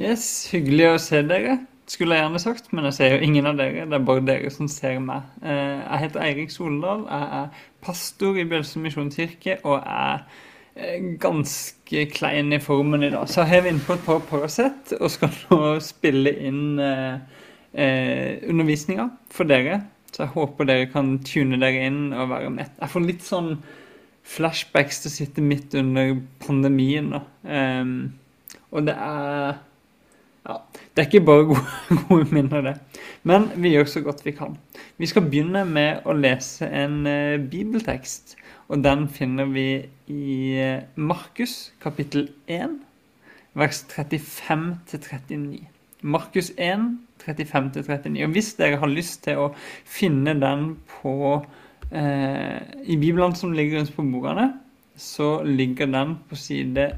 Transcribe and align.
Yes, 0.00 0.22
hyggelig 0.52 0.86
å 0.88 1.00
se 1.02 1.20
dere, 1.28 1.58
skulle 1.90 2.16
jeg 2.16 2.24
gjerne 2.24 2.40
sagt, 2.40 2.70
men 2.72 2.86
jeg 2.88 2.96
ser 2.96 3.10
jo 3.12 3.26
ingen 3.26 3.48
av 3.50 3.58
dere. 3.60 3.84
Det 3.90 3.98
er 3.98 4.06
bare 4.08 4.24
dere 4.24 4.50
som 4.54 4.68
ser 4.70 4.96
meg. 5.04 5.26
Eh, 5.44 5.82
Jeg 5.82 6.00
heter 6.06 6.22
Eirik 6.24 6.52
Soldal, 6.54 7.02
jeg 7.10 7.26
er 7.40 7.66
pastor 7.84 8.38
i 8.40 8.46
Bjølsen 8.48 8.82
misjonskirke 8.86 9.58
og 9.68 9.82
er 9.82 10.22
eh, 10.76 11.02
ganske 11.20 12.06
klein 12.14 12.52
i 12.56 12.60
formen 12.62 13.04
i 13.04 13.10
dag. 13.12 13.28
Så 13.28 13.44
har 13.44 13.64
vi 13.66 13.72
innpå 13.74 13.98
et 13.98 14.06
par 14.06 14.22
Paracet 14.30 14.94
og 14.98 15.10
skal 15.12 15.34
nå 15.50 15.58
spille 15.84 16.32
inn 16.40 16.80
eh, 16.80 17.18
undervisninga 18.48 19.10
for 19.32 19.44
dere. 19.50 19.82
Så 20.12 20.24
jeg 20.24 20.34
håper 20.38 20.68
dere 20.68 20.88
kan 20.92 21.18
tune 21.24 21.60
dere 21.60 21.84
inn 21.88 22.14
og 22.16 22.30
være 22.32 22.50
med. 22.52 22.72
Jeg 22.80 22.92
får 22.94 23.04
litt 23.10 23.26
sånn 23.28 23.52
flashbacks 24.28 25.02
til 25.02 25.10
å 25.10 25.14
sitte 25.18 25.44
midt 25.44 25.76
under 25.80 26.14
pandemien 26.44 27.08
nå. 27.12 27.20
Ehm, 27.48 27.94
og 28.70 28.86
det 28.86 28.94
er 28.96 29.56
ja, 30.48 30.56
Det 30.94 31.02
er 31.02 31.06
ikke 31.08 31.26
bare 31.26 31.44
gode, 31.50 31.64
gode 32.08 32.26
minner, 32.34 32.60
det. 32.60 32.76
Men 33.22 33.50
vi 33.56 33.74
gjør 33.74 33.84
så 33.88 34.00
godt 34.02 34.24
vi 34.26 34.34
kan. 34.36 34.56
Vi 34.98 35.06
skal 35.06 35.22
begynne 35.28 35.64
med 35.68 36.02
å 36.04 36.12
lese 36.18 36.66
en 36.66 37.06
eh, 37.06 37.38
bibeltekst. 37.38 38.36
Og 38.72 38.82
den 38.84 39.08
finner 39.12 39.44
vi 39.52 39.84
i 40.10 40.58
eh, 40.58 40.82
Markus 40.96 41.72
kapittel 41.82 42.28
1, 42.50 42.80
vers 43.58 43.84
35-39. 43.92 45.62
Markus 46.02 46.50
1, 46.58 46.98
35-39. 47.22 48.24
Og 48.26 48.30
hvis 48.34 48.54
dere 48.58 48.80
har 48.82 48.90
lyst 48.90 49.22
til 49.28 49.38
å 49.38 49.54
finne 49.86 50.34
den 50.40 50.76
på 50.90 51.14
eh, 51.92 52.58
i 52.82 52.96
Bibelen 52.98 53.34
som 53.38 53.54
ligger 53.54 53.78
rundt 53.78 53.94
på 53.94 54.02
bordene, 54.10 54.48
så 54.98 55.42
ligger 55.46 55.86
den 55.92 56.16
på 56.28 56.36
side 56.36 56.90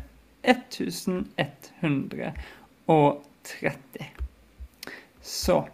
1130. 0.42 2.33
Så 5.25 5.69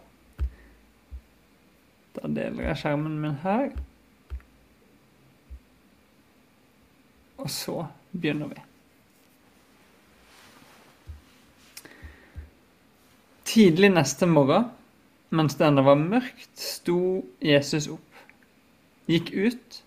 Da 2.15 2.27
deler 2.27 2.67
jeg 2.67 2.79
skjermen 2.81 3.13
min 3.23 3.37
her. 3.43 3.69
Og 7.39 7.49
så 7.49 7.77
begynner 8.11 8.51
vi. 8.51 8.59
Tidlig 13.47 13.89
neste 13.91 14.27
morgen, 14.29 14.67
mens 15.35 15.55
det 15.59 15.67
ennå 15.67 15.83
var 15.87 15.97
mørkt, 15.99 16.51
sto 16.55 17.23
Jesus 17.43 17.87
opp, 17.91 18.19
gikk 19.11 19.31
ut 19.33 19.81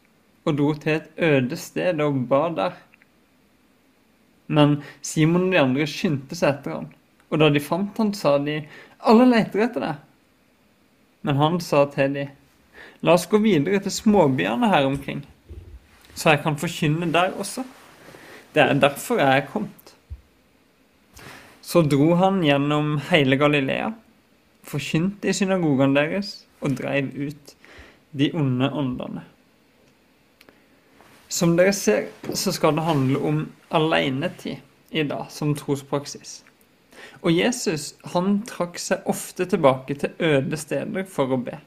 og 0.44 0.58
dro 0.58 0.72
til 0.80 0.98
et 0.98 1.22
øde 1.28 1.56
sted 1.60 2.02
og 2.04 2.18
ba 2.28 2.42
der. 2.56 2.74
Men 4.52 4.82
Simon 5.00 5.46
og 5.46 5.54
de 5.54 5.62
andre 5.62 5.86
skyndte 5.88 6.36
seg 6.36 6.58
etter 6.58 6.76
han, 6.76 6.90
og 7.34 7.40
da 7.42 7.50
de 7.50 7.62
fant 7.62 7.98
han, 7.98 8.12
sa 8.14 8.36
de, 8.38 8.60
alle 9.02 9.26
leter 9.26 9.66
etter 9.66 9.82
deg. 9.82 10.02
Men 11.26 11.40
han 11.40 11.58
sa 11.64 11.82
til 11.90 12.14
de, 12.14 12.28
la 13.02 13.16
oss 13.16 13.26
gå 13.30 13.40
videre 13.42 13.80
til 13.82 13.92
småbyene 13.92 14.70
her 14.70 14.86
omkring, 14.86 15.24
så 16.14 16.34
jeg 16.34 16.44
kan 16.44 16.58
forkynne 16.60 17.10
der 17.10 17.34
også. 17.42 17.64
Det 18.54 18.62
er 18.62 18.78
derfor 18.78 19.18
jeg 19.18 19.40
er 19.40 19.48
kommet. 19.50 19.94
Så 21.64 21.82
dro 21.82 22.12
han 22.20 22.38
gjennom 22.44 22.98
hele 23.08 23.38
Galilea, 23.40 23.90
forkynte 24.64 25.28
i 25.28 25.34
synagogene 25.34 25.96
deres 25.96 26.36
og 26.62 26.76
dreiv 26.78 27.10
ut 27.18 27.54
de 28.14 28.30
onde 28.36 28.70
åndene. 28.70 29.24
Som 31.28 31.56
dere 31.58 31.74
ser, 31.74 32.12
så 32.30 32.52
skal 32.54 32.76
det 32.76 32.86
handle 32.86 33.18
om 33.26 33.40
alenetid 33.74 34.62
i 34.94 35.02
dag 35.02 35.26
som 35.34 35.50
trospraksis. 35.58 36.44
Og 37.22 37.32
Jesus 37.32 37.94
han 38.14 38.42
trakk 38.48 38.78
seg 38.80 39.06
ofte 39.10 39.46
tilbake 39.48 39.96
til 40.00 40.12
øde 40.18 40.58
steder 40.60 41.06
for 41.10 41.34
å 41.34 41.40
be. 41.40 41.58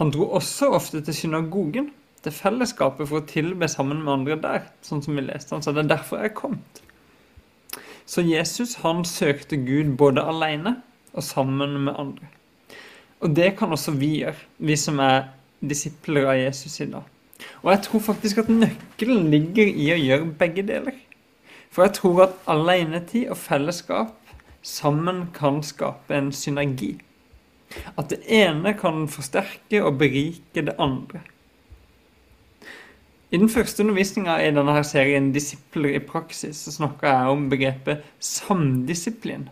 Han 0.00 0.12
dro 0.14 0.30
også 0.38 0.70
ofte 0.72 1.02
til 1.04 1.14
synagogen, 1.14 1.90
til 2.22 2.32
fellesskapet, 2.32 3.08
for 3.08 3.20
å 3.20 3.28
tilbe 3.28 3.68
sammen 3.68 4.00
med 4.04 4.14
andre 4.14 4.38
der, 4.40 4.64
sånn 4.86 5.02
som 5.04 5.18
vi 5.18 5.24
leste. 5.26 5.54
Han 5.54 5.64
sa 5.64 5.74
det 5.74 5.84
er 5.84 5.94
derfor 5.96 6.22
jeg 6.22 6.32
er 6.32 6.38
kommet. 6.38 6.82
Så 8.06 8.24
Jesus 8.26 8.76
han 8.82 9.04
søkte 9.06 9.58
Gud 9.62 9.96
både 9.98 10.24
alene 10.26 10.76
og 11.12 11.24
sammen 11.26 11.76
med 11.84 11.98
andre. 11.98 12.30
Og 13.22 13.36
det 13.36 13.52
kan 13.58 13.72
også 13.72 13.94
vi 13.94 14.16
gjøre, 14.22 14.38
vi 14.58 14.76
som 14.80 14.98
er 15.02 15.28
disipler 15.62 16.26
av 16.26 16.40
Jesus 16.40 16.80
i 16.82 16.88
dag. 16.90 17.06
Og 17.62 17.70
jeg 17.72 17.82
tror 17.86 18.02
faktisk 18.08 18.42
at 18.42 18.50
nøkkelen 18.50 19.30
ligger 19.30 19.68
i 19.68 19.90
å 19.94 20.00
gjøre 20.00 20.32
begge 20.38 20.64
deler. 20.66 20.98
For 21.72 21.86
jeg 21.86 21.96
tror 21.96 22.26
at 22.26 22.40
alenetid 22.52 23.30
og 23.32 23.38
fellesskap 23.40 24.12
sammen 24.62 25.26
kan 25.34 25.62
skape 25.64 26.14
en 26.14 26.28
synergi. 26.36 26.94
At 27.96 28.12
det 28.12 28.20
ene 28.28 28.74
kan 28.76 29.06
forsterke 29.08 29.80
og 29.80 29.96
berike 30.02 30.66
det 30.68 30.76
andre. 30.78 31.22
I 33.32 33.40
den 33.40 33.48
første 33.48 33.80
undervisninga 33.80 34.36
i 34.44 34.50
denne 34.52 34.74
her 34.76 34.84
serien 34.84 35.32
'Disipler 35.32 35.94
i 35.96 36.04
praksis' 36.04 36.60
så 36.66 36.72
snakka 36.72 37.06
jeg 37.06 37.28
om 37.32 37.48
begrepet 37.48 38.02
samdisiplin, 38.20 39.48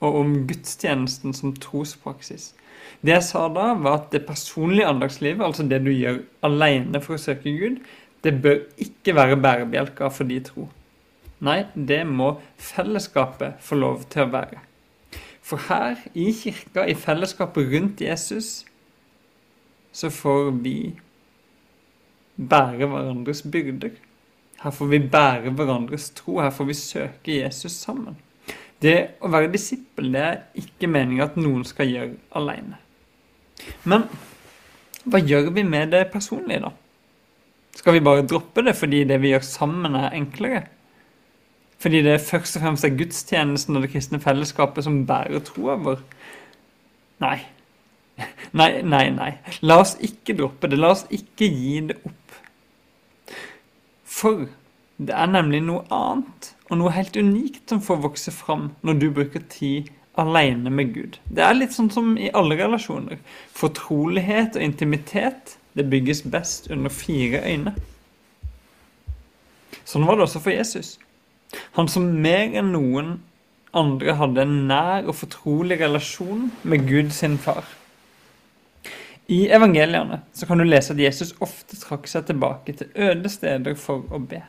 og 0.00 0.16
om 0.16 0.34
gudstjenesten 0.46 1.32
som 1.32 1.56
trospraksis. 1.56 2.52
Det 3.00 3.14
jeg 3.14 3.22
sa 3.22 3.48
da, 3.48 3.72
var 3.74 3.94
at 3.94 4.12
det 4.12 4.26
personlige 4.26 4.86
andagslivet, 4.86 5.44
altså 5.44 5.62
det 5.62 5.80
du 5.86 5.90
gjør 5.90 6.20
alene 6.42 7.00
for 7.00 7.16
å 7.16 7.22
søke 7.22 7.56
Gud, 7.56 7.80
det 8.24 8.42
bør 8.42 8.60
ikke 8.76 9.14
være 9.14 9.40
bærebjelka 9.40 10.08
for 10.12 10.28
de 10.28 10.40
tro. 10.44 10.68
Nei, 11.44 11.60
det 11.74 12.02
må 12.06 12.32
fellesskapet 12.58 13.60
få 13.62 13.78
lov 13.78 14.02
til 14.10 14.24
å 14.24 14.32
være. 14.32 14.62
For 15.48 15.62
her, 15.68 16.00
i 16.18 16.32
kirka, 16.34 16.84
i 16.84 16.96
fellesskapet 16.98 17.70
rundt 17.72 18.02
Jesus, 18.02 18.66
så 19.92 20.10
får 20.12 20.50
vi 20.64 20.76
bære 22.36 22.88
hverandres 22.90 23.42
byrder. 23.42 23.94
Her 24.58 24.74
får 24.74 24.90
vi 24.90 24.98
bære 24.98 25.54
hverandres 25.54 26.10
tro. 26.18 26.40
Her 26.42 26.50
får 26.54 26.68
vi 26.68 26.76
søke 26.76 27.38
Jesus 27.38 27.78
sammen. 27.78 28.18
Det 28.82 29.18
å 29.22 29.30
være 29.30 29.50
disippel 29.50 30.12
det 30.14 30.24
er 30.24 30.42
ikke 30.58 30.90
meninga 30.90 31.30
at 31.30 31.38
noen 31.38 31.64
skal 31.66 31.90
gjøre 31.90 32.18
alene. 32.38 32.78
Men 33.90 34.04
hva 35.08 35.22
gjør 35.22 35.50
vi 35.54 35.64
med 35.66 35.94
det 35.94 36.04
personlige, 36.12 36.66
da? 36.66 36.74
Skal 37.78 37.94
vi 37.94 38.02
bare 38.04 38.26
droppe 38.26 38.62
det 38.66 38.74
fordi 38.76 39.04
det 39.06 39.18
vi 39.22 39.32
gjør 39.32 39.46
sammen, 39.46 39.96
er 39.98 40.14
enklere? 40.18 40.66
Fordi 41.78 42.02
det 42.02 42.20
først 42.26 42.58
og 42.58 42.64
fremst 42.64 42.86
er 42.86 42.96
gudstjenesten 42.98 43.76
og 43.78 43.84
det 43.84 43.92
kristne 43.92 44.18
fellesskapet 44.22 44.86
som 44.86 45.04
bærer 45.06 45.44
troa 45.46 45.76
vår? 45.78 46.02
Nei. 47.22 47.38
Nei, 48.58 48.82
nei, 48.82 49.10
nei. 49.14 49.32
La 49.62 49.76
oss 49.78 49.92
ikke 50.02 50.34
droppe 50.38 50.70
det. 50.70 50.78
La 50.80 50.90
oss 50.94 51.04
ikke 51.14 51.46
gi 51.46 51.76
det 51.90 51.98
opp. 52.08 52.38
For 54.18 54.48
det 54.98 55.14
er 55.14 55.30
nemlig 55.30 55.60
noe 55.62 55.84
annet 55.94 56.48
og 56.68 56.80
noe 56.80 56.94
helt 56.96 57.14
unikt 57.14 57.70
som 57.70 57.82
får 57.84 58.00
vokse 58.02 58.34
fram 58.34 58.72
når 58.82 58.98
du 58.98 59.06
bruker 59.14 59.44
tid 59.52 59.92
alene 60.18 60.72
med 60.74 60.90
Gud. 60.96 61.18
Det 61.30 61.44
er 61.44 61.54
litt 61.54 61.76
sånn 61.76 61.92
som 61.94 62.16
i 62.18 62.32
alle 62.34 62.58
relasjoner. 62.58 63.20
Fortrolighet 63.54 64.58
og 64.58 64.64
intimitet 64.66 65.54
det 65.78 65.86
bygges 65.92 66.24
best 66.26 66.66
under 66.74 66.90
fire 66.90 67.44
øyne. 67.46 67.76
Sånn 69.86 70.08
var 70.08 70.18
det 70.18 70.26
også 70.26 70.42
for 70.42 70.52
Jesus. 70.52 70.96
Han 71.78 71.88
som 71.88 72.10
mer 72.22 72.52
enn 72.58 72.72
noen 72.74 73.16
andre 73.76 74.14
hadde 74.18 74.44
en 74.44 74.56
nær 74.68 75.08
og 75.08 75.16
fortrolig 75.20 75.78
relasjon 75.80 76.48
med 76.68 76.86
Gud 76.88 77.12
sin 77.16 77.36
far. 77.40 77.66
I 79.28 79.42
evangeliene 79.52 80.22
så 80.32 80.46
kan 80.48 80.60
du 80.60 80.64
lese 80.64 80.94
at 80.94 81.02
Jesus 81.02 81.34
ofte 81.44 81.76
trakk 81.76 82.08
seg 82.08 82.30
tilbake 82.30 82.72
til 82.78 82.92
øde 82.96 83.28
steder 83.28 83.76
for 83.76 84.06
å 84.08 84.20
be. 84.24 84.40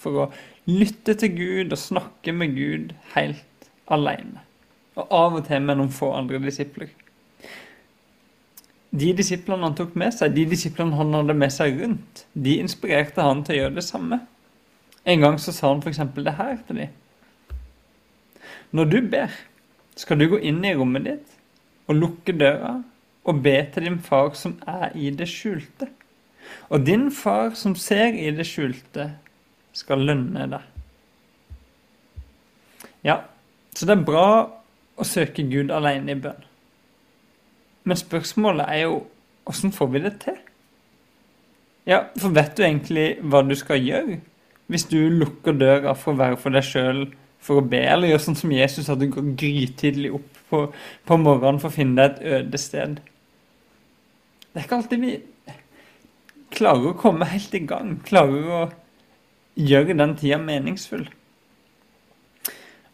For 0.00 0.22
å 0.22 0.30
lytte 0.68 1.12
til 1.20 1.34
Gud 1.36 1.74
og 1.74 1.80
snakke 1.80 2.32
med 2.32 2.56
Gud 2.56 2.94
helt 3.12 3.68
alene. 3.92 4.44
Og 4.96 5.12
av 5.12 5.36
og 5.38 5.44
til 5.46 5.60
med 5.60 5.76
noen 5.78 5.92
få 5.92 6.14
andre 6.16 6.40
disipler. 6.40 6.88
De 8.88 9.12
disiplene 9.12 9.68
han 9.68 9.76
tok 9.76 9.92
med 10.00 10.14
seg, 10.16 10.32
de 10.32 10.46
disiplene 10.48 10.96
han 10.96 11.12
hadde 11.12 11.36
med 11.36 11.52
seg 11.52 11.76
rundt, 11.76 12.24
de 12.32 12.56
inspirerte 12.62 13.20
han 13.20 13.44
til 13.44 13.58
å 13.58 13.60
gjøre 13.62 13.76
det 13.76 13.84
samme. 13.84 14.22
En 15.04 15.20
gang 15.20 15.38
så 15.40 15.52
sa 15.52 15.72
han 15.72 15.82
f.eks. 15.82 16.00
det 16.16 16.36
her 16.38 16.56
til 16.66 16.82
dem. 16.82 16.96
Når 18.70 18.84
du 18.84 18.98
ber, 19.10 19.32
skal 19.96 20.18
du 20.18 20.28
gå 20.28 20.38
inn 20.44 20.60
i 20.64 20.74
rommet 20.76 21.06
ditt 21.06 21.36
og 21.88 21.96
lukke 21.96 22.34
døra 22.36 22.78
og 23.28 23.42
be 23.44 23.56
til 23.72 23.88
din 23.88 23.98
far 24.00 24.34
som 24.36 24.58
er 24.68 24.92
i 24.96 25.10
det 25.10 25.28
skjulte. 25.28 25.88
Og 26.68 26.84
din 26.86 27.08
far 27.12 27.54
som 27.56 27.74
ser 27.76 28.16
i 28.16 28.30
det 28.34 28.46
skjulte, 28.48 29.10
skal 29.72 30.04
lønne 30.04 30.46
deg. 30.50 30.64
Ja, 33.06 33.20
så 33.76 33.86
det 33.86 33.94
er 33.94 34.06
bra 34.08 34.28
å 34.98 35.06
søke 35.06 35.44
Gud 35.48 35.70
alene 35.70 36.14
i 36.14 36.18
bønn. 36.18 36.44
Men 37.88 38.00
spørsmålet 38.00 38.68
er 38.68 38.80
jo 38.88 38.96
åssen 39.48 39.72
får 39.72 39.92
vi 39.92 40.02
det 40.04 40.14
til? 40.24 40.40
Ja, 41.88 42.02
for 42.18 42.34
vet 42.36 42.56
du 42.56 42.64
egentlig 42.66 43.06
hva 43.24 43.40
du 43.46 43.54
skal 43.56 43.80
gjøre 43.80 44.18
hvis 44.68 44.84
du 44.88 44.98
lukker 45.10 45.56
døra 45.56 45.94
for 45.96 46.14
å 46.14 46.20
være 46.20 46.38
for 46.40 46.54
deg 46.54 46.66
sjøl 46.66 47.06
for 47.42 47.60
å 47.60 47.64
be, 47.64 47.80
eller 47.80 48.12
gjør 48.12 48.24
sånn 48.26 48.38
som 48.40 48.52
Jesus, 48.52 48.90
at 48.90 49.00
du 49.00 49.06
går 49.12 49.32
grytidlig 49.38 50.10
opp 50.18 50.40
på, 50.50 50.64
på 51.08 51.18
morgenen 51.20 51.60
for 51.62 51.70
å 51.70 51.76
finne 51.76 51.96
deg 52.00 52.18
et 52.18 52.38
øde 52.38 52.60
sted. 52.60 52.98
Det 54.48 54.60
er 54.60 54.66
ikke 54.66 54.80
alltid 54.80 55.04
vi 55.04 55.14
klarer 56.54 56.90
å 56.90 56.98
komme 56.98 57.28
helt 57.28 57.54
i 57.54 57.62
gang, 57.68 57.96
klarer 58.04 58.52
å 58.52 58.62
gjøre 59.58 59.96
den 59.98 60.16
tida 60.18 60.38
meningsfull. 60.42 61.06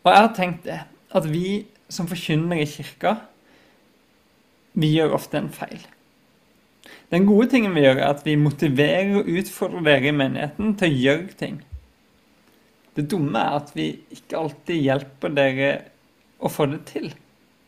Og 0.04 0.10
jeg 0.12 0.20
har 0.20 0.34
tenkt 0.36 0.66
det, 0.68 0.82
at 1.14 1.28
vi 1.30 1.64
som 1.88 2.08
forkynner 2.10 2.60
i 2.60 2.68
kirka, 2.68 3.16
vi 4.74 4.90
gjør 4.96 5.14
ofte 5.16 5.38
en 5.38 5.52
feil. 5.54 5.80
Den 7.14 7.28
gode 7.28 7.46
tingen 7.52 7.76
vi 7.76 7.84
gjør, 7.84 8.00
er 8.00 8.08
at 8.10 8.24
vi 8.26 8.34
motiverer 8.34 9.20
og 9.20 9.28
utfordrer 9.30 9.84
dere 9.86 10.10
i 10.10 10.16
menigheten 10.18 10.72
til 10.80 10.90
å 10.90 11.02
gjøre 11.04 11.36
ting. 11.38 11.60
Det 12.94 13.04
dumme 13.10 13.38
er 13.38 13.58
at 13.60 13.70
vi 13.74 13.92
ikke 14.16 14.40
alltid 14.40 14.80
hjelper 14.82 15.36
dere 15.36 15.68
å 16.42 16.50
få 16.50 16.66
det 16.72 16.80
til. 16.90 17.12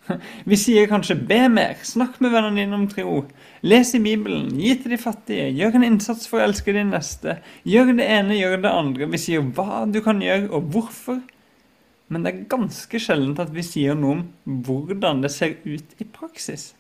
Vi 0.50 0.54
sier 0.54 0.86
kanskje 0.86 1.16
'be 1.18 1.48
mer', 1.50 1.80
'snakk 1.82 2.20
med 2.22 2.30
vennene 2.30 2.60
dine 2.60 2.76
om 2.78 2.86
tro', 2.86 3.24
'les 3.62 3.94
i 3.94 3.98
Bibelen', 3.98 4.54
'gi 4.54 4.74
til 4.82 4.94
de 4.94 4.98
fattige', 5.02 5.54
'gjør 5.54 5.74
en 5.74 5.86
innsats 5.88 6.28
for 6.28 6.38
å 6.38 6.46
elske 6.46 6.72
din 6.72 6.92
neste', 6.94 7.40
'gjør 7.66 7.96
det 7.96 8.06
ene, 8.06 8.38
gjør 8.38 8.62
det 8.62 8.70
andre'. 8.70 9.10
Vi 9.10 9.18
sier 9.18 9.42
hva 9.42 9.82
du 9.90 10.00
kan 10.00 10.22
gjøre, 10.22 10.50
og 10.50 10.70
hvorfor. 10.70 11.20
Men 12.08 12.22
det 12.22 12.34
er 12.34 12.46
ganske 12.46 12.98
sjeldent 13.02 13.42
at 13.42 13.50
vi 13.54 13.62
sier 13.66 13.98
noe 13.98 14.20
om 14.20 14.26
hvordan 14.46 15.22
det 15.22 15.32
ser 15.34 15.58
ut 15.64 15.98
i 15.98 16.04
praksis. 16.04 16.74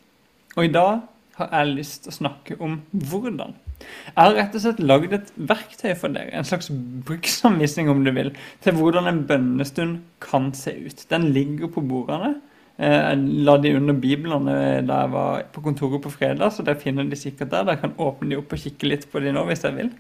Og 0.56 0.64
i 0.64 0.70
dag 0.70 1.02
har 1.36 1.52
jeg 1.52 1.76
lyst 1.76 2.04
til 2.04 2.12
å 2.12 2.16
snakke 2.16 2.56
om 2.64 2.80
hvordan. 2.92 3.54
Jeg 3.76 4.16
har 4.16 4.34
rett 4.38 4.54
og 4.56 4.62
slett 4.62 4.80
lagd 4.80 5.12
et 5.12 5.32
verktøy 5.36 5.92
for 6.00 6.14
dere, 6.14 6.32
en 6.32 6.48
slags 6.48 6.70
bruksanvisning 7.06 7.90
om 7.92 8.02
du 8.06 8.12
vil, 8.16 8.32
til 8.64 8.76
hvordan 8.78 9.10
en 9.10 9.24
bønnestund 9.28 9.98
kan 10.24 10.50
se 10.56 10.72
ut. 10.86 11.04
Den 11.12 11.28
ligger 11.36 11.72
på 11.72 11.84
bordene. 11.84 12.38
Eh, 12.76 12.96
jeg 12.96 13.44
la 13.48 13.56
de 13.60 13.74
under 13.76 13.96
biblene 14.00 14.56
da 14.88 15.02
jeg 15.02 15.12
var 15.12 15.44
på 15.52 15.64
kontoret 15.64 16.04
på 16.04 16.12
fredag, 16.12 16.52
så 16.52 16.64
der 16.64 16.80
finner 16.80 17.08
de 17.08 17.20
sikkert 17.20 17.52
der. 17.52 17.68
Dere 17.68 17.82
kan 17.84 17.96
åpne 18.00 18.32
de 18.32 18.40
opp 18.40 18.56
og 18.56 18.62
kikke 18.62 18.88
litt 18.88 19.08
på 19.12 19.20
de 19.24 19.34
nå 19.36 19.44
hvis 19.48 19.64
jeg 19.68 19.76
vil. 19.76 19.92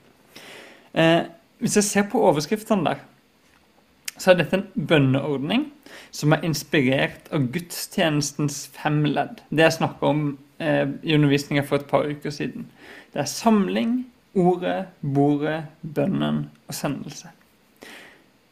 Eh, 0.96 1.20
hvis 1.60 1.76
jeg 1.80 1.88
ser 1.88 2.08
på 2.12 2.20
overskriftene 2.24 2.88
der, 2.90 3.04
så 4.18 4.32
er 4.32 4.40
dette 4.40 4.60
en 4.60 4.88
bønneordning 4.88 5.68
som 6.14 6.34
er 6.34 6.44
inspirert 6.46 7.30
av 7.34 7.48
gudstjenestens 7.54 8.66
fem 8.74 9.02
ledd. 9.08 9.42
Det 9.50 9.66
jeg 9.66 9.78
snakka 9.78 10.10
om 10.10 10.26
eh, 10.58 10.84
i 11.02 11.16
undervisninga 11.16 11.66
for 11.66 11.80
et 11.80 11.88
par 11.90 12.08
uker 12.08 12.34
siden. 12.34 12.68
Det 13.12 13.22
er 13.22 13.30
samling, 13.30 13.98
ordet, 14.36 14.86
bordet, 15.00 15.64
bønnen 15.82 16.46
og 16.68 16.76
sendelse. 16.76 17.32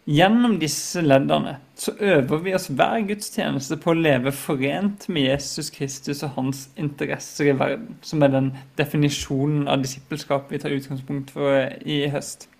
Gjennom 0.04 0.58
disse 0.60 1.00
leddene 1.00 1.54
så 1.80 1.94
øver 1.96 2.42
vi 2.44 2.52
oss 2.52 2.66
hver 2.68 3.00
gudstjeneste 3.08 3.78
på 3.80 3.94
å 3.94 3.96
leve 3.96 4.34
forent 4.36 5.06
med 5.08 5.30
Jesus 5.30 5.70
Kristus 5.72 6.20
og 6.26 6.34
hans 6.36 6.66
interesser 6.76 7.48
i 7.48 7.54
verden, 7.56 7.94
som 8.04 8.20
er 8.22 8.34
den 8.34 8.50
definisjonen 8.76 9.64
av 9.64 9.80
disippelskap 9.80 10.52
vi 10.52 10.60
tar 10.60 10.76
utgangspunkt 10.76 11.32
for 11.32 11.56
i 11.88 12.02
høst. 12.12 12.50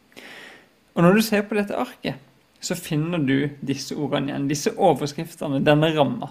Og 0.95 1.05
når 1.05 1.19
du 1.19 1.27
ser 1.27 1.45
på 1.45 1.59
dette 1.59 1.77
arket, 1.77 2.17
så 2.65 2.77
finner 2.79 3.23
du 3.23 3.37
disse 3.65 3.97
ordene 3.97 4.33
igjen. 4.33 4.49
Disse 4.51 4.73
overskriftene, 4.75 5.63
denne 5.65 5.91
ramma. 5.95 6.31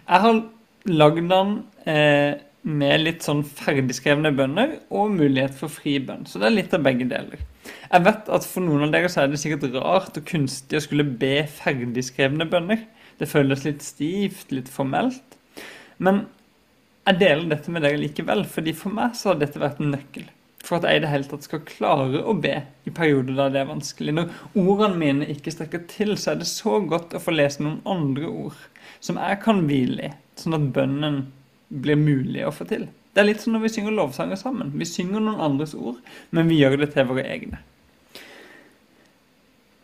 Jeg 0.00 0.24
har 0.24 0.40
lagd 0.90 1.28
den 1.30 1.52
eh, 1.88 2.40
med 2.62 3.04
litt 3.04 3.24
sånn 3.24 3.42
ferdigskrevne 3.44 4.32
bønner 4.36 4.78
og 4.92 5.14
mulighet 5.14 5.54
for 5.56 5.72
fri 5.72 5.96
bønn. 6.02 6.26
Så 6.28 6.40
det 6.40 6.50
er 6.50 6.56
litt 6.56 6.74
av 6.76 6.84
begge 6.84 7.06
deler. 7.10 7.44
Jeg 7.90 8.06
vet 8.06 8.32
at 8.32 8.48
for 8.48 8.64
noen 8.64 8.88
av 8.88 8.94
dere 8.94 9.10
så 9.12 9.24
er 9.24 9.30
det 9.30 9.40
sikkert 9.42 9.70
rart 9.76 10.18
og 10.18 10.26
kunstig 10.28 10.80
å 10.80 10.84
skulle 10.84 11.06
be 11.06 11.44
ferdigskrevne 11.60 12.48
bønner. 12.50 12.84
Det 13.20 13.28
føles 13.30 13.64
litt 13.66 13.84
stivt, 13.84 14.52
litt 14.54 14.68
formelt. 14.72 15.38
Men 16.00 16.24
jeg 17.06 17.20
deler 17.22 17.48
dette 17.50 17.72
med 17.72 17.84
dere 17.84 18.00
likevel, 18.00 18.44
fordi 18.48 18.76
for 18.76 18.94
meg 18.94 19.16
så 19.18 19.32
har 19.32 19.40
dette 19.40 19.60
vært 19.60 19.80
en 19.82 19.94
nøkkel 19.94 20.28
for 20.70 20.78
at 20.78 20.86
jeg 20.86 21.00
i 21.00 21.02
det 21.02 21.10
hele 21.10 21.26
tatt 21.26 21.46
skal 21.46 21.64
klare 21.66 22.22
å 22.22 22.36
be 22.38 22.60
i 22.86 22.92
perioder 22.94 23.34
der 23.34 23.50
det 23.50 23.62
er 23.64 23.72
vanskelig. 23.72 24.14
Når 24.14 24.60
ordene 24.62 25.00
mine 25.00 25.28
ikke 25.32 25.50
strekker 25.50 25.82
til, 25.90 26.14
så 26.14 26.32
er 26.32 26.40
det 26.40 26.46
så 26.50 26.78
godt 26.86 27.16
å 27.18 27.22
få 27.22 27.34
lese 27.34 27.64
noen 27.64 27.80
andre 27.90 28.30
ord 28.30 28.60
som 29.02 29.18
jeg 29.18 29.40
kan 29.42 29.64
hvile 29.66 30.06
i, 30.06 30.14
sånn 30.38 30.54
at 30.54 30.70
bønnen 30.76 31.24
blir 31.70 31.98
mulig 31.98 32.44
å 32.46 32.54
få 32.54 32.68
til. 32.70 32.86
Det 33.10 33.22
er 33.22 33.26
litt 33.26 33.42
som 33.42 33.56
når 33.56 33.64
vi 33.64 33.72
synger 33.74 33.96
lovsanger 33.96 34.38
sammen. 34.38 34.70
Vi 34.78 34.86
synger 34.86 35.22
noen 35.24 35.42
andres 35.42 35.74
ord, 35.74 35.98
men 36.30 36.50
vi 36.50 36.60
gjør 36.60 36.78
det 36.84 36.92
til 36.94 37.08
våre 37.08 37.26
egne. 37.26 37.58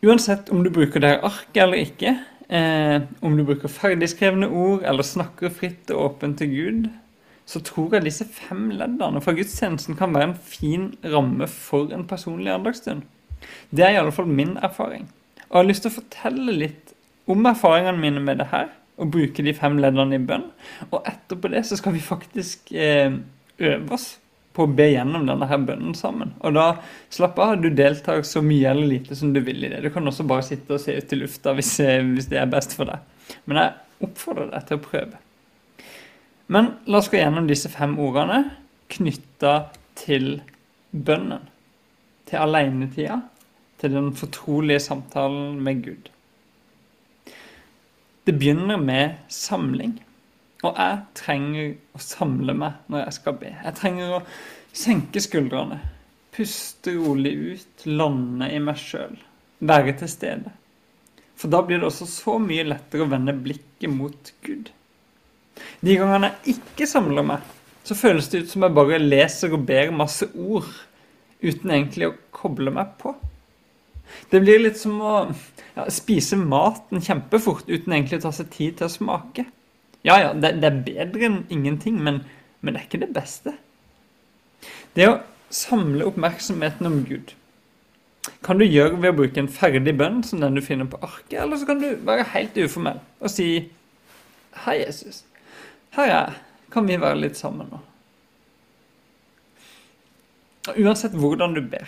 Uansett 0.07 0.53
om 0.55 0.63
du 0.63 0.71
bruker 0.71 1.03
det 1.03 1.17
her 1.17 1.27
arket 1.27 1.63
eller 1.65 1.83
ikke, 1.83 2.13
eh, 2.47 3.01
om 3.27 3.35
du 3.35 3.43
bruker 3.49 3.73
ferdigskrevne 3.73 4.47
ord 4.47 4.87
eller 4.87 5.07
snakker 5.07 5.51
fritt 5.51 5.91
og 5.91 6.05
åpent 6.13 6.39
til 6.39 6.53
Gud, 6.53 6.87
så 7.47 7.63
tror 7.63 7.95
jeg 7.95 8.07
disse 8.07 8.27
fem 8.27 8.69
leddene 8.75 9.23
fra 9.23 9.35
gudstjenesten 9.37 9.99
kan 9.99 10.15
være 10.15 10.33
en 10.33 10.41
fin 10.55 10.89
ramme 11.07 11.47
for 11.51 11.93
en 11.95 12.07
personlig 12.09 12.51
andagsstund. 12.53 13.05
Det 13.71 13.87
er 13.87 13.95
i 13.95 14.01
alle 14.01 14.15
fall 14.15 14.27
min 14.27 14.57
erfaring. 14.57 15.07
Og 15.47 15.55
jeg 15.55 15.61
har 15.61 15.69
lyst 15.69 15.87
til 15.87 15.93
å 15.93 15.99
fortelle 16.01 16.59
litt 16.59 16.95
om 17.31 17.47
erfaringene 17.47 18.03
mine 18.03 18.23
med 18.23 18.43
det 18.43 18.51
her, 18.51 18.71
og 18.97 19.11
bruke 19.13 19.45
de 19.45 19.55
fem 19.55 19.77
leddene 19.79 20.19
i 20.19 20.27
bønn. 20.27 20.47
Og 20.91 21.03
etterpå 21.07 21.51
det 21.53 21.63
så 21.69 21.79
skal 21.79 21.95
vi 21.95 22.03
faktisk 22.03 22.73
eh, 22.73 23.13
øve 23.59 23.95
oss 23.95 24.15
på 24.57 24.65
å 24.65 24.73
be 24.73 24.89
gjennom 24.89 25.27
denne 25.29 25.47
her 25.51 25.61
bønnen 25.69 25.95
sammen. 25.95 26.33
Og 26.41 26.57
da 26.57 26.67
slapp 27.13 27.39
av, 27.45 27.59
du 27.61 27.69
deltar 27.77 28.23
så 28.25 28.41
mye 28.43 28.73
eller 28.73 28.89
lite 28.89 29.19
som 29.19 29.35
du 29.35 29.43
vil 29.45 29.61
i 29.67 29.71
det. 29.75 29.83
Du 29.85 29.91
kan 29.93 30.09
også 30.09 30.27
bare 30.27 30.47
sitte 30.47 30.79
og 30.79 30.83
se 30.83 30.97
ut 30.97 31.13
i 31.13 31.21
lufta 31.21 31.55
hvis, 31.55 31.77
eh, 31.85 32.01
hvis 32.17 32.31
det 32.33 32.41
er 32.41 32.51
best 32.51 32.75
for 32.79 32.89
deg. 32.89 33.37
Men 33.45 33.63
jeg 33.63 34.09
oppfordrer 34.09 34.51
deg 34.55 34.67
til 34.67 34.81
å 34.81 34.87
prøve. 34.89 35.26
Men 36.47 36.73
la 36.87 36.99
oss 36.99 37.11
gå 37.11 37.19
gjennom 37.19 37.49
disse 37.49 37.71
fem 37.73 37.97
ordene 37.99 38.43
knytta 38.93 39.55
til 39.99 40.41
bønnen. 40.91 41.43
Til 42.27 42.43
alenetida, 42.43 43.21
til 43.79 43.95
den 43.95 44.13
fortrolige 44.19 44.83
samtalen 44.83 45.59
med 45.63 45.83
Gud. 45.85 46.11
Det 48.27 48.35
begynner 48.35 48.81
med 48.83 49.19
samling. 49.31 49.99
Og 50.65 50.75
jeg 50.75 51.03
trenger 51.15 51.75
å 51.95 52.01
samle 52.03 52.55
meg 52.59 52.79
når 52.91 53.05
jeg 53.05 53.17
skal 53.19 53.37
be. 53.39 53.53
Jeg 53.53 53.79
trenger 53.79 54.15
å 54.17 54.23
senke 54.77 55.23
skuldrene, 55.23 55.79
puste 56.35 56.97
rolig 56.97 57.35
ut, 57.53 57.85
lande 57.87 58.49
i 58.53 58.59
meg 58.63 58.81
sjøl, 58.81 59.15
være 59.61 59.95
til 60.01 60.11
stede. 60.11 60.55
For 61.37 61.53
da 61.53 61.63
blir 61.63 61.81
det 61.81 61.91
også 61.91 62.09
så 62.09 62.37
mye 62.43 62.67
lettere 62.67 63.05
å 63.05 63.13
vende 63.13 63.37
blikket 63.37 63.93
mot 63.93 64.33
Gud. 64.45 64.73
De 65.85 65.97
gangene 65.99 66.33
jeg 66.33 66.57
ikke 66.57 66.89
samler 66.91 67.27
meg, 67.27 67.45
så 67.87 67.97
føles 67.99 68.29
det 68.33 68.45
ut 68.45 68.53
som 68.53 68.67
jeg 68.67 68.77
bare 68.77 69.01
leser 69.03 69.55
og 69.55 69.65
ber 69.69 69.95
masse 69.95 70.29
ord 70.35 70.69
uten 71.43 71.71
egentlig 71.71 72.11
å 72.11 72.17
koble 72.35 72.73
meg 72.75 72.97
på. 73.01 73.15
Det 74.31 74.41
blir 74.43 74.63
litt 74.63 74.79
som 74.79 74.99
å 75.03 75.15
ja, 75.27 75.87
spise 75.93 76.39
maten 76.39 77.03
kjempefort 77.03 77.69
uten 77.69 77.95
egentlig 77.95 78.21
å 78.21 78.27
ta 78.27 78.35
seg 78.35 78.51
tid 78.55 78.79
til 78.79 78.89
å 78.89 78.93
smake. 78.93 79.47
Ja, 80.07 80.19
ja, 80.23 80.35
det, 80.35 80.57
det 80.63 80.71
er 80.71 80.85
bedre 80.87 81.29
enn 81.29 81.41
ingenting, 81.53 81.99
men, 82.03 82.23
men 82.61 82.75
det 82.75 82.83
er 82.83 82.89
ikke 82.89 83.03
det 83.03 83.15
beste. 83.15 83.57
Det 84.97 85.09
å 85.11 85.19
samle 85.53 86.07
oppmerksomheten 86.09 86.89
om 86.89 87.03
Gud 87.07 87.35
kan 88.43 88.59
du 88.59 88.65
gjøre 88.67 88.99
ved 88.99 89.13
å 89.13 89.17
bruke 89.21 89.43
en 89.43 89.51
ferdig 89.51 89.95
bønn 89.99 90.23
som 90.27 90.41
den 90.43 90.57
du 90.59 90.63
finner 90.65 90.89
på 90.91 90.99
arket, 91.03 91.39
eller 91.43 91.61
så 91.61 91.69
kan 91.69 91.79
du 91.83 91.89
være 92.07 92.27
helt 92.35 92.59
uformell 92.59 93.01
og 93.21 93.33
si 93.33 93.49
Hei, 94.65 94.79
Jesus. 94.81 95.21
Her 95.97 96.13
er. 96.13 96.33
Kan 96.73 96.89
vi 96.89 96.99
være 97.01 97.23
litt 97.23 97.39
sammen 97.39 97.71
nå? 97.73 97.83
Uansett 100.77 101.15
hvordan 101.15 101.55
du 101.55 101.61
ber, 101.63 101.87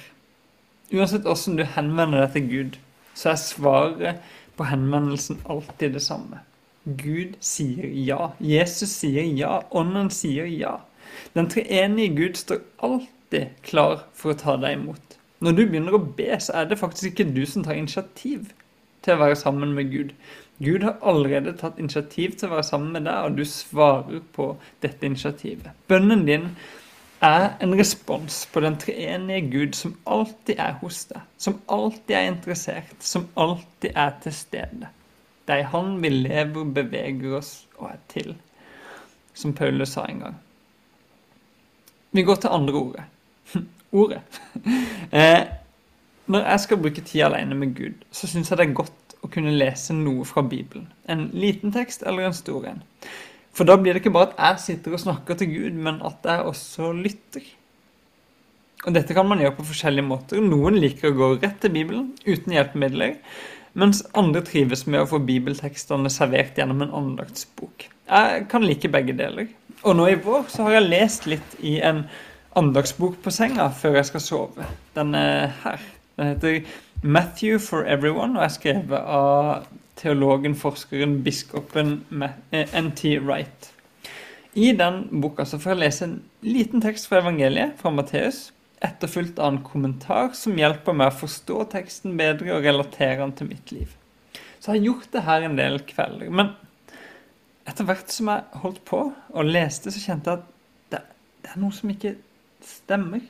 uansett 0.95 1.27
hvordan 1.27 1.57
du 1.59 1.65
henvender 1.67 2.23
deg 2.23 2.37
til 2.37 2.45
Gud, 2.53 2.77
så 3.19 3.33
er 3.33 3.41
svaret 3.43 4.21
på 4.57 4.69
henvendelsen 4.71 5.41
alltid 5.51 5.97
det 5.99 6.05
samme. 6.05 6.41
Gud 6.87 7.35
sier 7.45 7.91
ja. 7.91 8.31
Jesus 8.41 8.95
sier 9.03 9.27
ja. 9.27 9.59
Ånden 9.77 10.09
sier 10.15 10.47
ja. 10.49 10.79
Den 11.35 11.51
treenige 11.51 12.15
Gud 12.17 12.39
står 12.41 12.63
alltid 12.79 13.59
klar 13.67 14.07
for 14.17 14.33
å 14.33 14.39
ta 14.39 14.57
deg 14.63 14.79
imot. 14.79 15.19
Når 15.45 15.55
du 15.59 15.65
begynner 15.67 15.99
å 15.99 16.01
be, 16.01 16.31
så 16.41 16.63
er 16.63 16.71
det 16.71 16.81
faktisk 16.81 17.13
ikke 17.13 17.29
du 17.35 17.45
som 17.47 17.67
tar 17.67 17.77
initiativ 17.79 18.49
til 19.05 19.15
å 19.15 19.21
være 19.21 19.37
sammen 19.39 19.75
med 19.77 19.93
Gud. 19.93 20.15
Gud 20.59 20.83
har 20.83 20.99
allerede 21.07 21.55
tatt 21.59 21.79
initiativ 21.79 22.35
til 22.39 22.49
å 22.49 22.57
være 22.57 22.67
sammen 22.67 22.91
med 22.97 23.07
deg, 23.07 23.19
og 23.29 23.39
du 23.39 23.45
svarer 23.47 24.23
på 24.35 24.51
dette 24.83 25.07
initiativet. 25.07 25.71
Bønnen 25.87 26.25
din 26.27 26.49
er 27.23 27.53
en 27.63 27.75
respons 27.79 28.41
på 28.53 28.63
den 28.63 28.79
treenige 28.79 29.47
Gud 29.53 29.79
som 29.79 29.95
alltid 30.07 30.59
er 30.59 30.75
hos 30.83 31.05
deg, 31.13 31.23
som 31.39 31.61
alltid 31.71 32.15
er 32.17 32.31
interessert, 32.33 32.97
som 32.99 33.29
alltid 33.39 33.95
er 33.95 34.19
til 34.23 34.35
stede. 34.35 34.91
Det 35.47 35.55
er 35.55 35.63
i 35.63 35.71
Han 35.73 35.97
vi 36.03 36.11
lever, 36.13 36.65
beveger 36.65 37.39
oss 37.39 37.53
og 37.79 37.91
er 37.93 38.03
til, 38.09 38.35
som 39.35 39.55
Paulus 39.55 39.95
sa 39.95 40.05
en 40.11 40.27
gang. 40.27 40.37
Vi 42.13 42.23
går 42.23 42.35
til 42.35 42.51
andre 42.53 42.75
ordet. 42.75 43.05
ordet. 43.93 44.21
eh, 45.19 45.47
når 46.27 46.51
jeg 46.51 46.61
skal 46.61 46.83
bruke 46.83 47.01
tid 47.01 47.23
alene 47.23 47.55
med 47.55 47.77
Gud, 47.77 48.03
så 48.13 48.27
syns 48.27 48.51
jeg 48.51 48.59
det 48.59 48.69
er 48.69 48.75
godt 48.75 49.08
å 49.25 49.31
kunne 49.33 49.55
lese 49.57 49.97
noe 49.97 50.27
fra 50.29 50.45
Bibelen. 50.47 50.87
En 51.11 51.29
liten 51.35 51.75
tekst 51.75 52.05
eller 52.07 52.29
en 52.29 52.37
stor 52.37 52.67
en. 52.71 52.83
For 53.57 53.67
da 53.67 53.75
blir 53.81 53.97
det 53.97 54.05
ikke 54.05 54.15
bare 54.15 54.31
at 54.31 54.39
jeg 54.39 54.65
sitter 54.65 54.95
og 54.95 55.03
snakker 55.03 55.39
til 55.39 55.51
Gud, 55.51 55.79
men 55.87 55.99
at 56.07 56.27
jeg 56.27 56.47
også 56.47 56.93
lytter. 56.95 57.47
Og 58.87 58.95
dette 58.95 59.15
kan 59.17 59.27
man 59.27 59.41
gjøre 59.43 59.57
på 59.57 59.67
forskjellige 59.73 60.07
måter. 60.07 60.43
Noen 60.43 60.79
liker 60.79 61.11
å 61.11 61.17
gå 61.19 61.31
rett 61.41 61.59
til 61.63 61.75
Bibelen 61.75 62.13
uten 62.29 62.55
hjelpemidler, 62.55 63.17
mens 63.79 64.05
andre 64.19 64.45
trives 64.47 64.87
med 64.87 65.03
å 65.03 65.09
få 65.11 65.19
bibeltekstene 65.27 66.11
servert 66.13 66.59
gjennom 66.59 66.85
en 66.87 66.95
andaktsbok. 67.01 67.89
Jeg 68.09 68.47
kan 68.51 68.65
like 68.65 68.91
begge 68.91 69.17
deler. 69.19 69.51
Og 69.83 69.99
nå 69.99 70.09
i 70.11 70.19
vår 70.23 70.47
så 70.51 70.67
har 70.67 70.79
jeg 70.79 70.91
lest 70.91 71.27
litt 71.31 71.59
i 71.67 71.77
en 71.85 72.05
andagsbok 72.59 73.19
på 73.23 73.33
senga 73.35 73.69
før 73.75 73.99
jeg 73.99 74.09
skal 74.09 74.25
sove. 74.25 74.69
Den 74.97 75.15
er 75.19 75.53
her. 75.65 75.83
Den 76.19 76.33
heter 76.33 76.61
'Matthew 77.03 77.59
for 77.59 77.85
Everyone' 77.87 78.37
og 78.37 78.45
er 78.45 78.49
skrevet 78.51 78.99
av 78.99 79.67
teologen, 79.97 80.55
forskeren, 80.59 81.21
biskopen 81.25 82.05
N.T. 82.53 83.19
Wright. 83.23 83.73
I 84.55 84.73
den 84.73 85.05
boka 85.23 85.45
så 85.47 85.61
får 85.63 85.75
jeg 85.75 85.81
lese 85.83 86.07
en 86.09 86.17
liten 86.43 86.83
tekst 86.83 87.07
fra 87.07 87.21
evangeliet, 87.23 87.77
fra 87.79 87.93
Matteus, 87.95 88.49
etterfulgt 88.83 89.39
av 89.39 89.53
en 89.53 89.63
kommentar 89.63 90.33
som 90.39 90.59
hjelper 90.59 90.97
meg 90.97 91.13
å 91.13 91.21
forstå 91.21 91.65
teksten 91.71 92.19
bedre 92.19 92.57
og 92.57 92.67
relatere 92.67 93.21
den 93.23 93.35
til 93.39 93.51
mitt 93.51 93.73
liv. 93.75 93.95
Så 94.59 94.73
jeg 94.73 94.81
har 94.81 94.87
gjort 94.89 95.13
det 95.15 95.25
her 95.27 95.47
en 95.47 95.59
del 95.59 95.81
kvelder. 95.87 96.31
Men 96.35 96.55
etter 97.69 97.87
hvert 97.87 98.11
som 98.11 98.31
jeg 98.33 98.63
holdt 98.63 98.83
på 98.89 99.03
og 99.13 99.51
leste, 99.51 99.93
så 99.95 100.03
kjente 100.03 100.31
jeg 100.31 100.41
at 100.41 100.55
det, 100.95 101.03
det 101.45 101.55
er 101.55 101.63
noe 101.63 101.75
som 101.75 101.95
ikke 101.95 102.17
stemmer. 102.65 103.23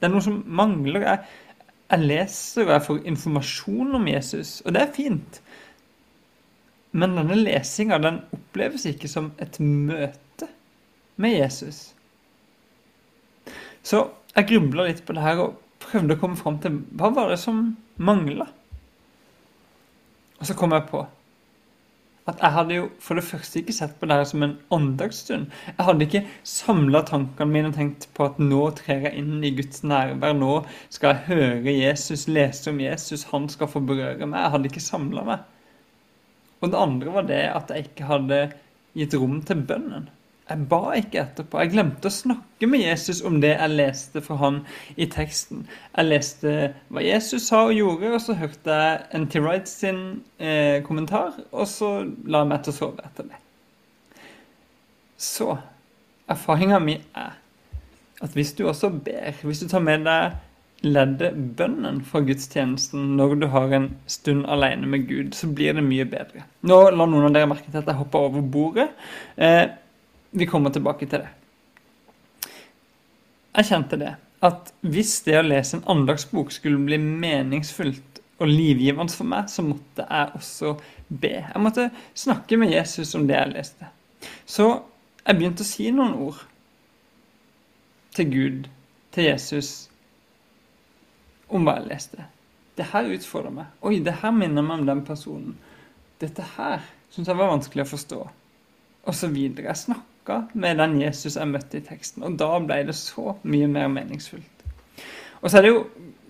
Det 0.00 0.08
er 0.08 0.12
noe 0.12 0.24
som 0.24 0.40
mangler. 0.48 1.04
Jeg, 1.04 1.40
jeg 1.92 2.08
leser 2.08 2.64
og 2.64 2.72
jeg 2.72 2.84
får 2.86 3.02
informasjon 3.12 3.96
om 3.98 4.06
Jesus, 4.08 4.60
og 4.64 4.74
det 4.74 4.82
er 4.82 4.94
fint. 4.96 5.40
Men 6.92 7.16
denne 7.16 7.36
lesinga 7.38 7.98
den 8.00 8.20
oppleves 8.32 8.86
ikke 8.88 9.08
som 9.08 9.30
et 9.40 9.58
møte 9.60 10.48
med 11.20 11.36
Jesus. 11.36 11.92
Så 13.84 14.06
jeg 14.32 14.48
grubla 14.48 14.88
litt 14.88 15.02
på 15.04 15.16
det 15.16 15.24
her 15.24 15.40
og 15.42 15.58
prøvde 15.82 16.16
å 16.16 16.20
komme 16.20 16.38
fram 16.40 16.58
til 16.62 16.80
hva 16.96 17.10
var 17.12 17.32
det 17.32 17.40
som 17.42 17.64
mangla. 18.00 18.46
Og 20.38 20.48
så 20.48 20.56
kom 20.58 20.72
jeg 20.74 20.88
på 20.88 21.04
at 22.30 22.38
jeg 22.38 22.54
hadde 22.54 22.76
jo 22.76 22.84
for 23.02 23.18
det 23.18 23.24
første 23.26 23.58
ikke 23.58 23.74
sett 23.74 23.94
på 23.98 24.06
det 24.06 24.18
her 24.20 24.28
som 24.30 24.44
en 24.46 24.54
åndedagsstund. 24.74 25.48
Jeg 25.66 25.86
hadde 25.88 26.06
ikke 26.06 26.22
samla 26.46 27.00
tankene 27.08 27.50
mine 27.50 27.72
og 27.72 27.78
tenkt 27.78 28.06
på 28.14 28.28
at 28.28 28.38
nå 28.38 28.60
trer 28.78 29.08
jeg 29.08 29.18
inn 29.18 29.42
i 29.42 29.50
Guds 29.56 29.82
nærvær. 29.82 30.36
Nå 30.38 30.52
skal 30.86 31.16
jeg 31.16 31.26
høre 31.32 31.74
Jesus, 31.74 32.28
lese 32.30 32.70
om 32.70 32.78
Jesus, 32.82 33.26
han 33.32 33.48
skal 33.50 33.70
få 33.72 33.82
berøre 33.88 34.28
meg. 34.28 34.38
Jeg 34.38 34.54
hadde 34.54 34.70
ikke 34.70 34.84
samla 34.84 35.26
meg. 35.32 35.46
Og 36.62 36.70
det 36.70 36.78
andre 36.78 37.14
var 37.18 37.26
det 37.26 37.42
at 37.50 37.74
jeg 37.74 37.88
ikke 37.88 38.06
hadde 38.06 38.42
gitt 38.94 39.18
rom 39.18 39.40
til 39.42 39.64
bønnen. 39.66 40.06
Jeg 40.50 40.66
ba 40.68 40.80
ikke 40.98 41.20
etterpå. 41.22 41.60
Jeg 41.62 41.72
glemte 41.72 42.10
å 42.10 42.12
snakke 42.14 42.68
med 42.68 42.82
Jesus 42.82 43.22
om 43.24 43.38
det 43.40 43.52
jeg 43.54 43.72
leste 43.76 44.22
fra 44.24 44.36
han 44.40 44.58
i 45.00 45.06
teksten. 45.10 45.66
Jeg 45.94 46.08
leste 46.08 46.54
hva 46.92 47.04
Jesus 47.04 47.46
sa 47.48 47.62
og 47.68 47.76
gjorde, 47.76 48.10
og 48.16 48.24
så 48.24 48.36
hørte 48.40 48.78
jeg 48.78 49.22
N.T. 49.22 49.42
Wright 49.44 49.70
sin 49.70 50.00
eh, 50.42 50.82
kommentar, 50.86 51.38
og 51.52 51.68
så 51.70 51.94
la 52.26 52.42
jeg 52.42 52.52
meg 52.52 52.64
til 52.64 52.74
å 52.74 52.78
sove 52.80 53.06
etter 53.06 53.30
det. 53.30 53.38
Så 55.22 55.52
erfaringa 56.32 56.82
mi 56.82 56.98
er 56.98 57.38
at 58.22 58.34
hvis 58.34 58.52
du 58.58 58.66
også 58.66 58.90
ber, 59.02 59.36
hvis 59.42 59.62
du 59.62 59.68
tar 59.70 59.82
med 59.82 60.04
deg 60.06 60.40
leddet 60.82 61.36
bønnen 61.58 62.00
fra 62.06 62.22
gudstjenesten 62.26 63.12
når 63.18 63.36
du 63.38 63.46
har 63.52 63.74
en 63.76 63.88
stund 64.10 64.46
alene 64.50 64.88
med 64.90 65.06
Gud, 65.06 65.30
så 65.38 65.46
blir 65.50 65.76
det 65.78 65.84
mye 65.86 66.06
bedre. 66.10 66.42
Nå 66.66 66.78
la 66.90 67.06
noen 67.06 67.28
av 67.28 67.36
dere 67.36 67.50
merke 67.50 67.70
til 67.70 67.78
at 67.78 67.90
jeg 67.90 68.00
hoppa 68.00 68.24
over 68.26 68.42
bordet. 68.42 68.88
Eh, 69.36 69.70
vi 70.32 70.48
kommer 70.48 70.72
tilbake 70.72 71.06
til 71.06 71.24
det. 71.24 71.30
Jeg 73.52 73.68
kjente 73.68 73.98
det, 74.00 74.14
at 74.42 74.72
hvis 74.80 75.18
det 75.26 75.36
å 75.38 75.44
lese 75.44 75.76
en 75.78 75.88
andagsbok 75.92 76.52
skulle 76.54 76.80
bli 76.80 76.96
meningsfullt 76.98 78.20
og 78.40 78.48
livgivende 78.48 79.12
for 79.12 79.28
meg, 79.28 79.50
så 79.52 79.64
måtte 79.66 80.06
jeg 80.08 80.38
også 80.38 80.72
be. 81.08 81.34
Jeg 81.44 81.62
måtte 81.62 81.90
snakke 82.18 82.56
med 82.58 82.72
Jesus 82.72 83.12
om 83.18 83.26
det 83.28 83.36
jeg 83.36 83.52
leste. 83.52 83.90
Så 84.48 84.68
jeg 85.22 85.38
begynte 85.38 85.66
å 85.66 85.68
si 85.68 85.90
noen 85.92 86.16
ord 86.24 86.40
til 88.16 88.30
Gud, 88.32 88.70
til 89.12 89.28
Jesus, 89.28 89.72
om 91.52 91.68
hva 91.68 91.76
jeg 91.78 91.90
leste. 91.92 92.24
Det 92.76 92.88
her 92.88 93.10
utfordrer 93.12 93.52
meg. 93.52 93.68
Oi, 93.84 93.98
det 94.00 94.16
her 94.22 94.32
minner 94.32 94.64
meg 94.64 94.80
om 94.80 94.88
den 94.88 95.04
personen. 95.04 95.58
Dette 96.22 96.46
her 96.56 96.80
syns 97.12 97.28
jeg 97.28 97.36
var 97.36 97.52
vanskelig 97.52 97.84
å 97.84 97.92
forstå. 97.92 98.22
Og 99.02 99.16
så 99.18 99.28
videre. 99.28 99.68
Jeg 99.68 99.84
snakka 99.84 100.11
med 100.54 100.78
den 100.78 101.00
Jesus 101.00 101.36
jeg 101.36 101.50
møtte 101.50 101.78
i 101.78 101.84
teksten, 101.84 102.22
og 102.22 102.38
da 102.38 102.58
ble 102.62 102.82
det 102.86 102.94
så 102.94 103.34
mye 103.42 103.66
mer 103.70 103.88
meningsfullt. 103.88 104.66
Og 105.42 105.50
så 105.50 105.58
er 105.58 105.62
det 105.62 105.72
jo 105.72 105.80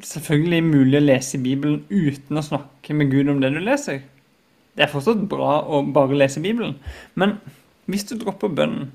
selvfølgelig 0.03 0.63
mulig 0.65 0.99
å 0.99 1.05
lese 1.05 1.41
Bibelen 1.43 1.83
uten 1.91 2.39
å 2.39 2.45
snakke 2.47 2.97
med 2.97 3.13
Gud 3.13 3.29
om 3.29 3.43
det 3.43 3.53
du 3.53 3.61
leser. 3.61 4.01
Det 4.73 4.87
er 4.87 4.93
fortsatt 4.93 5.27
bra 5.29 5.61
å 5.69 5.83
bare 5.85 6.17
lese 6.17 6.41
Bibelen, 6.41 6.79
men 7.15 7.37
hvis 7.91 8.07
du 8.09 8.17
dropper 8.17 8.49
bønnen, 8.49 8.91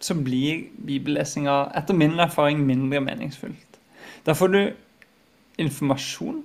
så 0.00 0.14
blir 0.14 0.68
bibellesinga 0.86 1.72
etter 1.78 1.94
min 1.94 2.18
erfaring 2.22 2.60
mindre 2.66 3.00
meningsfullt. 3.02 3.78
Da 4.26 4.34
får 4.34 4.52
du 4.52 4.60
informasjon, 5.58 6.44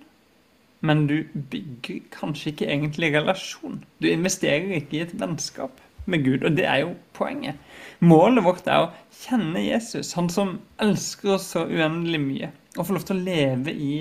men 0.82 1.06
du 1.08 1.20
bygger 1.52 2.00
kanskje 2.14 2.52
ikke 2.52 2.70
egentlig 2.70 3.12
relasjon. 3.14 3.84
Du 4.02 4.10
investerer 4.10 4.74
ikke 4.80 4.98
i 4.98 5.04
et 5.06 5.14
vennskap 5.20 5.83
med 6.06 6.26
Gud, 6.26 6.44
og 6.44 6.58
det 6.58 6.66
er 6.70 6.84
jo 6.84 6.94
poenget. 7.16 7.60
Målet 8.04 8.44
vårt 8.44 8.68
er 8.68 8.86
å 8.86 8.92
kjenne 9.24 9.62
Jesus, 9.64 10.14
han 10.18 10.30
som 10.32 10.58
elsker 10.84 11.38
oss 11.38 11.52
så 11.54 11.66
uendelig 11.70 12.22
mye, 12.24 12.52
og 12.76 12.88
få 12.88 12.98
lov 12.98 13.08
til 13.08 13.20
å 13.20 13.26
leve 13.28 13.74
i 13.74 13.94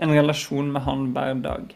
en 0.00 0.14
relasjon 0.14 0.70
med 0.72 0.86
han 0.86 1.10
hver 1.14 1.42
dag. 1.44 1.74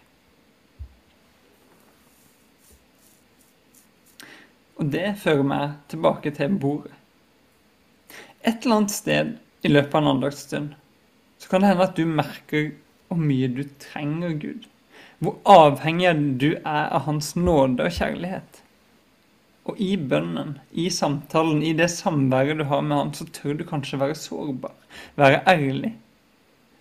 Og 4.74 4.90
det 4.90 5.14
fører 5.22 5.46
meg 5.46 5.74
tilbake 5.92 6.32
til 6.34 6.56
bordet. 6.60 6.94
Et 8.44 8.64
eller 8.64 8.82
annet 8.82 8.92
sted 8.92 9.36
i 9.64 9.70
løpet 9.70 9.94
av 9.94 10.02
en 10.02 10.14
andagsstund 10.16 10.74
så 11.40 11.50
kan 11.50 11.62
det 11.62 11.70
hende 11.70 11.86
at 11.88 11.96
du 11.96 12.08
merker 12.08 12.70
hvor 13.08 13.20
mye 13.20 13.48
du 13.52 13.62
trenger 13.80 14.34
Gud. 14.40 14.66
Hvor 15.20 15.38
avhengig 15.48 16.12
du 16.40 16.50
er 16.56 16.88
av 16.88 17.04
Hans 17.06 17.34
nåde 17.36 17.86
og 17.86 17.96
kjærlighet. 17.96 18.63
Og 19.64 19.78
i 19.80 19.94
bønnen, 19.96 20.58
i 20.72 20.90
samtalen, 20.92 21.62
i 21.64 21.72
det 21.76 21.88
samværet 21.90 22.58
du 22.60 22.66
har 22.68 22.82
med 22.84 22.96
Han, 22.96 23.14
så 23.16 23.24
tør 23.32 23.56
du 23.58 23.64
kanskje 23.64 24.00
være 24.00 24.18
sårbar, 24.18 24.74
være 25.16 25.40
ærlig. 25.48 25.94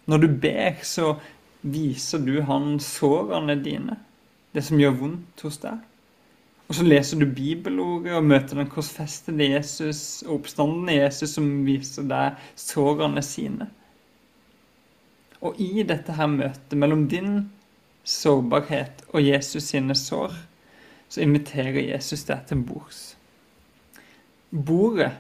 Når 0.06 0.18
du 0.18 0.28
ber, 0.28 0.82
så 0.84 1.16
viser 1.62 2.20
du 2.26 2.42
Han 2.42 2.80
sårene 2.84 3.56
dine, 3.64 3.98
det 4.54 4.66
som 4.68 4.82
gjør 4.82 5.00
vondt 5.00 5.46
hos 5.48 5.62
deg. 5.64 5.80
Og 6.68 6.76
så 6.76 6.84
leser 6.88 7.20
du 7.20 7.28
bibelordet 7.28 8.16
og 8.18 8.26
møter 8.26 8.60
den 8.60 8.70
korsfestede 8.72 9.52
Jesus 9.52 10.24
og 10.26 10.40
oppstandende 10.40 10.96
Jesus 10.96 11.36
som 11.38 11.50
viser 11.68 12.08
deg 12.10 12.40
sårene 12.60 13.24
sine. 13.24 13.68
Og 15.44 15.60
i 15.60 15.84
dette 15.88 16.16
her 16.16 16.32
møtet 16.32 16.76
mellom 16.80 17.04
din 17.12 17.44
sårbarhet 18.08 19.04
og 19.12 19.24
Jesus 19.24 19.68
sine 19.72 19.96
sår, 19.96 20.34
så 21.14 21.22
inviterer 21.22 21.92
Jesus 21.92 22.26
deg 22.26 22.48
til 22.50 22.64
bords. 22.66 23.02
Bordet 24.50 25.12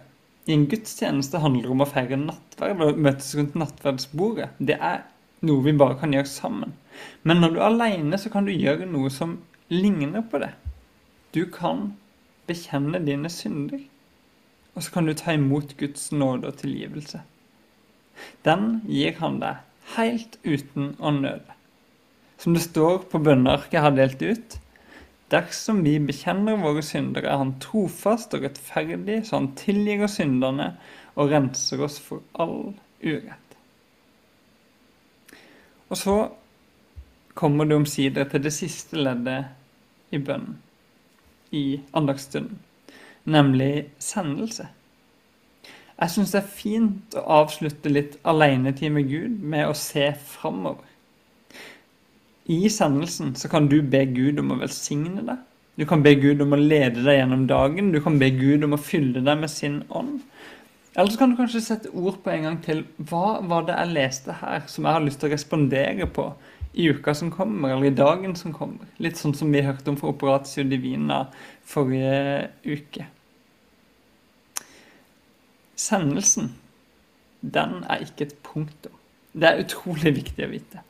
i 0.50 0.56
en 0.56 0.66
gudstjeneste 0.70 1.42
handler 1.44 1.72
om 1.72 1.84
å 1.86 1.90
feire 1.90 2.18
nattverd 2.20 2.82
og 2.82 3.02
møtes 3.06 3.30
rundt 3.38 3.58
nattverdsbordet. 3.60 4.50
Det 4.58 4.80
er 4.82 5.04
noe 5.46 5.64
vi 5.66 5.76
bare 5.78 6.00
kan 6.02 6.16
gjøre 6.16 6.30
sammen. 6.30 6.74
Men 7.24 7.44
når 7.44 7.54
du 7.54 7.60
er 7.62 7.68
aleine, 7.70 8.18
så 8.18 8.32
kan 8.34 8.48
du 8.48 8.54
gjøre 8.56 8.90
noe 8.90 9.12
som 9.14 9.38
ligner 9.70 10.26
på 10.26 10.42
det. 10.42 10.52
Du 11.34 11.46
kan 11.54 11.92
bekjenne 12.50 13.00
dine 13.06 13.30
synder, 13.32 13.86
og 14.74 14.84
så 14.84 14.98
kan 14.98 15.08
du 15.08 15.14
ta 15.18 15.38
imot 15.38 15.78
Guds 15.78 16.10
nåde 16.12 16.50
og 16.50 16.60
tilgivelse. 16.60 17.22
Den 18.46 18.82
gir 18.90 19.16
han 19.22 19.40
deg 19.42 19.62
helt 19.96 20.40
uten 20.44 20.94
å 21.00 21.14
nøde. 21.16 21.58
Som 22.42 22.58
det 22.58 22.66
står 22.66 23.06
på 23.12 23.22
bønnearket 23.24 23.78
jeg 23.78 23.86
har 23.86 23.96
delt 23.96 24.22
ut. 24.22 24.58
Dersom 25.34 25.82
vi 25.86 25.96
bekjenner 25.98 26.60
våre 26.62 26.84
syndere, 26.86 27.32
er 27.32 27.42
Han 27.42 27.56
trofast 27.64 28.36
og 28.38 28.46
rettferdig, 28.46 29.24
så 29.26 29.40
Han 29.40 29.54
tilgir 29.58 30.06
oss 30.06 30.20
synderne 30.20 30.76
og 31.16 31.32
renser 31.32 31.82
oss 31.82 32.00
for 32.02 32.22
all 32.40 32.74
urett. 33.04 33.58
Og 35.90 35.98
så 35.98 36.16
kommer 37.34 37.66
det 37.66 37.76
omsider 37.76 38.30
til 38.30 38.44
det 38.44 38.54
siste 38.54 38.98
leddet 38.98 40.14
i 40.14 40.22
bønnen, 40.22 40.62
i 41.52 41.82
andagsstunden, 41.94 42.60
nemlig 43.26 43.90
sendelse. 44.02 44.68
Jeg 46.00 46.10
syns 46.10 46.34
det 46.34 46.40
er 46.42 46.56
fint 46.56 47.16
å 47.18 47.24
avslutte 47.42 47.92
litt 47.92 48.18
alenetid 48.26 48.94
med 48.96 49.10
Gud 49.10 49.44
med 49.54 49.70
å 49.70 49.78
se 49.78 50.08
framover. 50.18 50.90
I 52.46 52.70
sendelsen 52.70 53.36
så 53.40 53.50
kan 53.50 53.70
du 53.72 53.82
be 53.82 54.04
Gud 54.12 54.40
om 54.42 54.52
å 54.52 54.60
velsigne 54.60 55.24
deg. 55.24 55.44
Du 55.80 55.86
kan 55.90 56.04
be 56.06 56.14
Gud 56.20 56.42
om 56.44 56.54
å 56.54 56.60
lede 56.60 57.02
deg 57.02 57.18
gjennom 57.18 57.46
dagen. 57.50 57.92
Du 57.94 58.02
kan 58.04 58.20
be 58.22 58.30
Gud 58.36 58.66
om 58.66 58.76
å 58.76 58.82
fylle 58.82 59.24
deg 59.24 59.40
med 59.40 59.50
sin 59.50 59.82
ånd. 59.90 60.20
Eller 60.94 61.10
så 61.10 61.18
kan 61.18 61.32
du 61.32 61.38
kanskje 61.40 61.64
sette 61.66 61.94
ord 61.98 62.20
på 62.22 62.30
en 62.30 62.44
gang 62.46 62.60
til 62.62 62.84
hva 63.10 63.40
var 63.50 63.66
det 63.66 63.78
jeg 63.80 63.96
leste 63.96 64.36
her 64.44 64.68
som 64.70 64.86
jeg 64.86 64.98
har 65.00 65.06
lyst 65.06 65.24
til 65.24 65.32
å 65.32 65.34
respondere 65.34 66.10
på 66.14 66.28
i 66.74 66.90
uka 66.90 67.14
som 67.18 67.32
kommer, 67.34 67.74
eller 67.74 67.90
i 67.90 67.96
dagen 67.96 68.36
som 68.38 68.54
kommer. 68.54 68.86
Litt 69.02 69.18
sånn 69.18 69.34
som 69.38 69.52
vi 69.54 69.64
hørte 69.66 69.90
om 69.90 69.98
fra 69.98 70.12
Operatio 70.14 70.66
Divina 70.70 71.24
forrige 71.70 72.50
uke. 72.66 73.08
Sendelsen, 75.80 76.54
den 77.42 77.80
er 77.90 78.06
ikke 78.06 78.30
et 78.30 78.40
punktum. 78.46 78.94
Det 79.34 79.50
er 79.50 79.62
utrolig 79.66 80.14
viktig 80.22 80.46
å 80.46 80.52
vite. 80.52 80.84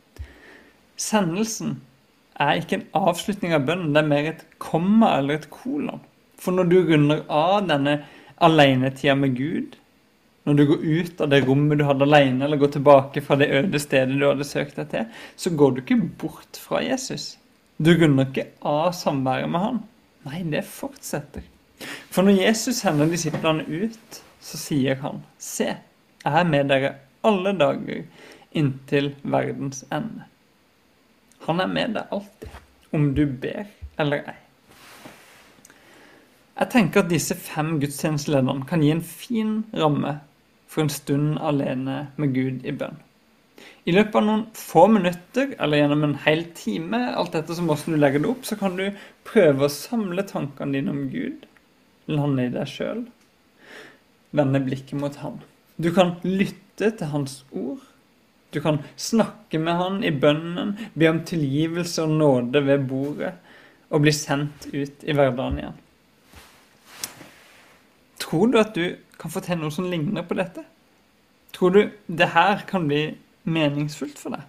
Sendelsen 1.00 1.77
er 2.41 2.59
ikke 2.59 2.79
en 2.79 2.89
avslutning 2.97 3.53
av 3.55 3.65
bønnen, 3.67 3.93
det 3.93 4.01
er 4.03 4.09
mer 4.09 4.29
et 4.31 4.43
komma 4.62 5.15
eller 5.19 5.39
et 5.39 5.50
kolon. 5.53 6.01
For 6.39 6.55
når 6.55 6.69
du 6.69 6.77
runder 6.89 7.23
av 7.31 7.67
denne 7.69 8.00
alenetida 8.43 9.15
med 9.15 9.38
Gud, 9.38 9.77
når 10.43 10.57
du 10.59 10.65
går 10.67 10.81
ut 10.83 11.21
av 11.23 11.29
det 11.31 11.39
rommet 11.47 11.79
du 11.79 11.85
hadde 11.88 12.07
alene, 12.07 12.43
eller 12.45 12.59
går 12.59 12.73
tilbake 12.75 13.23
fra 13.23 13.38
det 13.39 13.47
øde 13.55 13.79
stedet 13.79 14.19
du 14.19 14.25
hadde 14.27 14.47
søkt 14.47 14.75
deg 14.79 14.89
til, 14.91 15.05
så 15.39 15.53
går 15.55 15.71
du 15.71 15.81
ikke 15.83 16.01
bort 16.19 16.59
fra 16.59 16.81
Jesus. 16.83 17.38
Du 17.79 17.93
runder 17.95 18.27
ikke 18.27 18.50
av 18.59 18.91
samværet 18.97 19.50
med 19.50 19.63
han. 19.63 19.79
Nei, 20.27 20.43
det 20.51 20.65
fortsetter. 20.67 21.45
For 22.12 22.23
når 22.27 22.41
Jesus 22.43 22.81
sender 22.83 23.09
disiplene 23.12 23.63
ut, 23.67 24.19
så 24.43 24.59
sier 24.59 25.00
han, 25.03 25.23
se, 25.39 25.71
jeg 26.23 26.39
er 26.39 26.47
med 26.47 26.69
dere 26.71 26.93
alle 27.23 27.55
dager 27.59 28.03
inntil 28.55 29.13
verdens 29.23 29.83
ende. 29.91 30.27
Han 31.47 31.59
er 31.59 31.71
med 31.71 31.95
deg 31.97 32.12
alltid, 32.15 32.59
om 32.95 33.09
du 33.17 33.25
ber 33.27 33.67
eller 34.00 34.27
ei. 34.31 34.39
Jeg 36.53 36.69
tenker 36.69 37.01
at 37.01 37.09
disse 37.09 37.35
fem 37.35 37.79
gudstjenestelederne 37.81 38.67
kan 38.69 38.83
gi 38.85 38.91
en 38.93 39.01
fin 39.03 39.55
ramme 39.73 40.19
for 40.69 40.85
en 40.85 40.93
stund 40.93 41.39
alene 41.41 42.05
med 42.21 42.35
Gud 42.35 42.62
i 42.65 42.73
bønn. 42.77 43.00
I 43.83 43.93
løpet 43.95 44.15
av 44.15 44.25
noen 44.27 44.43
få 44.55 44.85
minutter, 44.91 45.53
eller 45.59 45.81
gjennom 45.81 46.05
en 46.07 46.15
hel 46.23 46.45
time, 46.55 47.00
alt 47.17 47.35
etter 47.35 47.57
som 47.57 47.67
hvordan 47.67 47.95
du 47.95 48.00
legger 48.00 48.23
det 48.23 48.29
opp, 48.31 48.45
så 48.47 48.57
kan 48.59 48.77
du 48.79 48.85
prøve 49.27 49.67
å 49.67 49.71
samle 49.71 50.23
tankene 50.27 50.77
dine 50.77 50.93
om 50.93 51.01
Gud, 51.12 51.43
lande 52.12 52.47
i 52.47 52.53
deg 52.53 52.69
sjøl, 52.69 53.03
vende 54.31 54.62
blikket 54.63 55.00
mot 55.01 55.17
Han. 55.23 55.41
Du 55.75 55.91
kan 55.95 56.15
lytte 56.23 56.93
til 56.95 57.12
Hans 57.12 57.41
ord. 57.51 57.81
Du 58.53 58.62
kan 58.62 58.79
snakke 58.95 59.60
med 59.60 59.79
Han 59.79 60.03
i 60.05 60.12
bønnen, 60.13 60.75
be 60.93 61.10
om 61.10 61.24
tilgivelse 61.25 62.05
og 62.05 62.13
nåde 62.19 62.62
ved 62.65 62.86
bordet, 62.89 63.33
og 63.89 64.05
bli 64.05 64.13
sendt 64.13 64.67
ut 64.74 65.03
i 65.05 65.15
hverdagen 65.15 65.60
igjen. 65.60 65.79
Tror 68.22 68.50
du 68.50 68.60
at 68.62 68.77
du 68.77 68.95
kan 69.19 69.33
få 69.33 69.43
til 69.45 69.60
noe 69.62 69.74
som 69.74 69.89
ligner 69.89 70.25
på 70.25 70.38
dette? 70.38 70.63
Tror 71.53 71.74
du 71.74 71.81
det 72.07 72.29
her 72.33 72.63
kan 72.69 72.88
bli 72.89 73.03
meningsfullt 73.43 74.17
for 74.22 74.38
deg? 74.38 74.45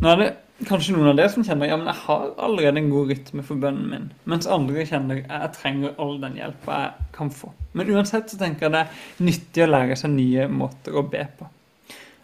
Nå 0.00 0.10
er 0.10 0.20
det 0.20 0.30
kanskje 0.68 0.94
noen 0.94 1.10
av 1.12 1.18
dere 1.18 1.32
som 1.32 1.44
kjenner 1.46 1.70
ja, 1.70 1.76
men 1.80 1.88
jeg 1.90 2.02
har 2.04 2.26
allerede 2.46 2.80
en 2.80 2.90
god 2.92 3.10
rytme 3.12 3.44
for 3.46 3.60
bønnen 3.60 3.88
min, 3.90 4.06
mens 4.30 4.48
andre 4.50 4.84
kjenner 4.88 5.22
jeg 5.22 5.50
trenger 5.56 5.96
all 6.02 6.16
den 6.22 6.38
hjelpa 6.38 6.80
jeg 6.82 7.08
kan 7.16 7.32
få. 7.34 7.50
Men 7.74 7.90
uansett 7.94 8.30
så 8.30 8.38
tenker 8.40 8.66
jeg 8.66 8.74
det 8.74 8.82
er 8.84 9.24
nyttig 9.26 9.64
å 9.64 9.70
lære 9.70 9.98
seg 9.98 10.14
nye 10.14 10.46
måter 10.52 10.96
å 10.96 11.04
be 11.10 11.24
på. 11.38 11.48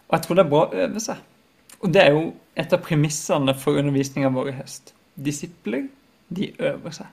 Og 0.07 0.17
jeg 0.17 0.25
tror 0.25 0.37
det 0.37 0.45
er 0.45 0.51
bra 0.51 0.61
å 0.65 0.85
øve 0.85 1.03
seg. 1.03 1.27
Og 1.81 1.93
det 1.95 2.03
er 2.03 2.13
jo 2.13 2.23
et 2.61 2.73
av 2.75 2.83
premissene 2.85 3.55
for 3.57 3.79
undervisninga 3.79 4.31
vår 4.35 4.51
i 4.51 4.55
høst. 4.59 4.93
Disipler, 5.15 5.87
de 6.29 6.51
øver 6.59 6.95
seg. 6.95 7.09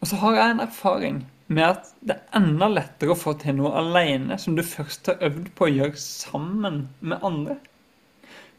Og 0.00 0.08
så 0.08 0.16
har 0.22 0.36
jeg 0.36 0.54
en 0.54 0.64
erfaring 0.64 1.22
med 1.50 1.64
at 1.66 1.88
det 2.06 2.14
er 2.14 2.38
enda 2.38 2.68
lettere 2.70 3.12
å 3.12 3.18
få 3.18 3.34
til 3.40 3.56
noe 3.58 3.72
alene 3.80 4.38
som 4.38 4.54
du 4.56 4.62
først 4.64 5.10
har 5.10 5.24
øvd 5.26 5.50
på 5.58 5.66
å 5.66 5.72
gjøre 5.72 5.98
sammen 6.00 6.84
med 7.00 7.26
andre. 7.26 7.56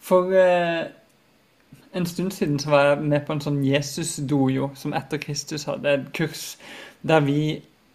For 0.02 0.34
eh, 0.36 0.90
en 1.92 2.06
stund 2.06 2.34
siden 2.34 2.60
så 2.60 2.72
var 2.72 2.86
jeg 2.86 3.10
med 3.12 3.26
på 3.28 3.36
en 3.36 3.44
sånn 3.44 3.60
Jesus-dojo 3.66 4.72
som 4.80 4.94
etter 4.96 5.20
Kristus 5.22 5.68
hadde 5.68 5.92
et 5.92 6.08
kurs 6.16 6.56
der 7.08 7.24
vi 7.26 7.42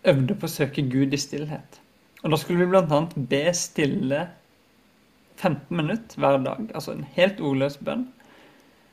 øvde 0.06 0.36
på 0.36 0.48
å 0.48 0.52
søke 0.52 0.84
Gud 0.90 1.14
i 1.14 1.20
stillhet. 1.20 1.80
Og 2.22 2.32
da 2.32 2.38
skulle 2.40 2.64
vi 2.64 2.72
bl.a. 2.72 3.00
be 3.16 3.44
stille 3.56 4.26
15 5.36 5.76
minutter 5.76 6.20
hver 6.20 6.38
dag, 6.44 6.68
altså 6.74 6.94
en 6.94 7.06
helt 7.16 7.40
ordløs 7.44 7.78
bønn. 7.84 8.06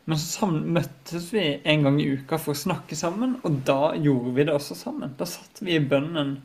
Men 0.05 0.19
så 0.19 0.49
møttes 0.51 1.29
vi 1.31 1.45
en 1.63 1.85
gang 1.85 1.99
i 2.01 2.09
uka 2.17 2.39
for 2.41 2.51
å 2.51 2.59
snakke 2.59 2.95
sammen, 2.99 3.37
og 3.47 3.61
da 3.67 3.93
gjorde 3.95 4.33
vi 4.35 4.47
det 4.47 4.55
også 4.55 4.75
sammen. 4.75 5.15
Da 5.19 5.27
satt 5.29 5.63
vi 5.63 5.77
i 5.77 5.83
bønnen 5.83 6.35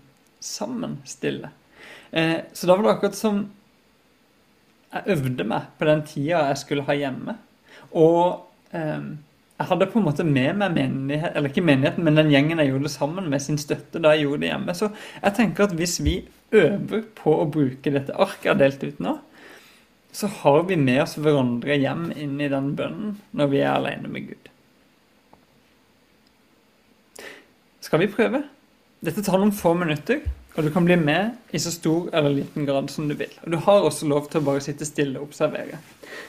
sammen, 0.42 1.01
stille. 1.09 1.51
Eh, 2.11 2.47
så 2.55 2.68
da 2.68 2.77
var 2.77 2.87
det 2.87 2.92
akkurat 2.94 3.18
som 3.18 3.40
jeg 4.94 5.16
øvde 5.16 5.44
meg 5.44 5.73
på 5.79 5.88
den 5.90 6.05
tida 6.09 6.47
jeg 6.53 6.61
skulle 6.62 6.87
ha 6.87 6.97
hjemme. 6.97 7.35
Og 7.99 8.47
jeg 8.72 9.66
hadde 9.70 9.88
på 9.90 9.98
en 9.98 10.07
måte 10.07 10.26
med 10.26 10.59
meg 10.61 10.74
menighet, 10.76 11.33
eller 11.35 11.50
ikke 11.50 11.64
menigheten, 11.66 12.04
men 12.07 12.18
den 12.18 12.31
gjengen 12.31 12.61
jeg 12.62 12.70
gjorde 12.70 12.92
sammen 12.92 13.31
med, 13.31 13.42
sin 13.42 13.59
støtte 13.59 14.02
da 14.02 14.12
jeg 14.14 14.26
gjorde 14.26 14.44
det 14.44 14.52
hjemme. 14.52 14.74
Så 14.76 14.90
jeg 15.22 15.35
tenker 15.38 15.66
at 15.66 15.74
hvis 15.78 15.96
vi 16.04 16.18
øver 16.54 17.02
på 17.18 17.35
å 17.42 17.48
bruke 17.50 17.92
dette 17.92 18.14
arket 18.14 18.46
jeg 18.46 18.54
har 18.54 18.61
delt 18.61 18.85
ut 18.85 19.00
nå, 19.02 19.16
så 20.18 20.31
har 20.40 20.62
vi 20.68 20.78
med 20.81 21.02
oss 21.02 21.18
hverandre 21.20 21.76
hjem 21.76 22.09
inn 22.16 22.38
i 22.40 22.50
den 22.50 22.70
bønnen 22.78 23.18
når 23.37 23.50
vi 23.52 23.61
er 23.61 23.74
alene 23.74 24.11
med 24.12 24.31
Gud. 24.31 24.48
Skal 27.85 28.02
vi 28.02 28.11
prøve? 28.12 28.42
Dette 29.04 29.22
tar 29.24 29.38
noen 29.40 29.54
få 29.54 29.74
minutter, 29.78 30.22
og 30.56 30.64
du 30.64 30.72
kan 30.74 30.87
bli 30.88 30.96
med 30.98 31.37
i 31.54 31.61
så 31.62 31.70
stor 31.70 32.08
eller 32.12 32.34
liten 32.34 32.66
grad 32.66 32.90
som 32.90 33.06
du 33.08 33.14
vil. 33.14 33.30
Og 33.44 33.52
du 33.52 33.58
har 33.62 33.84
også 33.84 34.08
lov 34.11 34.26
til 34.30 34.40
å 34.40 34.46
bare 34.48 34.62
sitte 34.64 34.88
stille 34.88 35.20
og 35.20 35.28
observere. 35.28 35.78